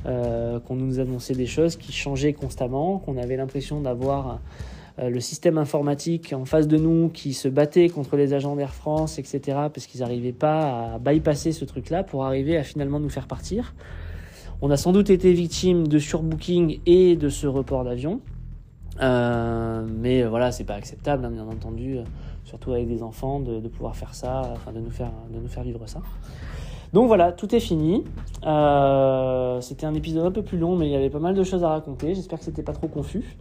euh, 0.07 0.59
qu'on 0.61 0.77
nous 0.77 0.99
annonçait 0.99 1.35
des 1.35 1.47
choses 1.47 1.77
qui 1.77 1.93
changeaient 1.93 2.33
constamment, 2.33 2.99
qu'on 2.99 3.19
avait 3.19 3.37
l'impression 3.37 3.81
d'avoir 3.81 4.41
euh, 4.99 5.11
le 5.11 5.21
système 5.21 5.59
informatique 5.59 6.33
en 6.33 6.47
face 6.47 6.69
de 6.69 6.79
nous 6.79 7.11
qui 7.11 7.35
se 7.35 7.49
battait 7.49 7.89
contre 7.89 8.17
les 8.17 8.33
agents 8.33 8.57
d'Air 8.57 8.73
France, 8.73 9.19
etc., 9.19 9.41
parce 9.73 9.87
qu'ils 9.87 10.01
n'arrivaient 10.01 10.33
pas 10.33 10.95
à 10.95 10.99
bypasser 10.99 11.53
ce 11.53 11.65
truc-là 11.65 12.03
pour 12.03 12.25
arriver 12.25 12.57
à 12.57 12.63
finalement 12.63 13.01
nous 13.01 13.11
faire 13.11 13.27
partir. 13.27 13.75
On 14.63 14.71
a 14.71 14.77
sans 14.79 14.93
doute 14.93 15.11
été 15.11 15.33
victime 15.35 15.87
de 15.87 15.99
surbooking 15.99 16.81
et 16.87 17.17
de 17.17 17.29
ce 17.29 17.47
report 17.47 17.85
d'avion. 17.85 18.21
Euh, 19.01 19.85
mais 19.87 20.23
voilà, 20.25 20.53
c'est 20.53 20.65
pas 20.65 20.75
acceptable, 20.75 21.25
hein, 21.25 21.31
bien 21.31 21.47
entendu, 21.47 21.99
euh, 21.99 22.05
surtout 22.45 22.73
avec 22.73 22.89
des 22.89 23.03
enfants, 23.03 23.41
de, 23.41 23.61
de 23.61 23.69
pouvoir 23.69 23.97
faire 23.97 24.15
ça, 24.15 24.53
enfin 24.55 24.73
de 24.73 24.81
nous 24.81 24.91
faire, 24.91 25.11
de 25.33 25.41
nous 25.41 25.49
faire 25.49 25.65
vivre 25.65 25.87
ça. 25.87 26.01
Donc 26.93 27.09
voilà, 27.09 27.33
tout 27.33 27.53
est 27.55 27.61
fini. 27.61 28.05
Euh, 28.47 29.61
c'était 29.61 29.85
un 29.85 29.95
épisode 29.95 30.27
un 30.27 30.31
peu 30.31 30.43
plus 30.43 30.59
long, 30.59 30.77
mais 30.77 30.87
il 30.87 30.93
y 30.93 30.95
avait 30.95 31.11
pas 31.11 31.19
mal 31.19 31.35
de 31.35 31.43
choses 31.43 31.65
à 31.65 31.69
raconter. 31.71 32.15
J'espère 32.15 32.39
que 32.39 32.45
c'était 32.45 32.63
pas 32.63 32.73
trop 32.73 32.87
confus. 32.87 33.37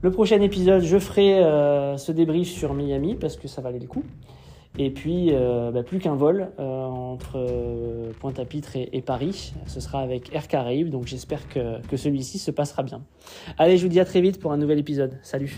Le 0.00 0.10
prochain 0.10 0.40
épisode, 0.40 0.82
je 0.82 0.98
ferai 0.98 1.44
euh, 1.44 1.98
ce 1.98 2.12
débrief 2.12 2.48
sur 2.48 2.72
Miami 2.72 3.14
parce 3.14 3.36
que 3.36 3.46
ça 3.46 3.60
valait 3.60 3.78
le 3.78 3.86
coup. 3.86 4.04
Et 4.78 4.90
puis, 4.90 5.28
euh, 5.32 5.70
bah, 5.70 5.82
plus 5.82 5.98
qu'un 5.98 6.14
vol 6.14 6.50
euh, 6.58 6.84
entre 6.84 7.36
euh, 7.36 8.10
Pointe-à-Pitre 8.20 8.76
et, 8.76 8.88
et 8.92 9.02
Paris. 9.02 9.52
Ce 9.66 9.80
sera 9.80 10.00
avec 10.00 10.34
Air 10.34 10.48
Caraïbes, 10.48 10.88
donc 10.88 11.06
j'espère 11.06 11.46
que, 11.48 11.80
que 11.86 11.96
celui-ci 11.96 12.38
se 12.38 12.50
passera 12.50 12.82
bien. 12.82 13.02
Allez, 13.58 13.76
je 13.76 13.82
vous 13.82 13.90
dis 13.90 14.00
à 14.00 14.04
très 14.04 14.20
vite 14.20 14.40
pour 14.40 14.52
un 14.52 14.56
nouvel 14.56 14.78
épisode. 14.78 15.18
Salut 15.22 15.56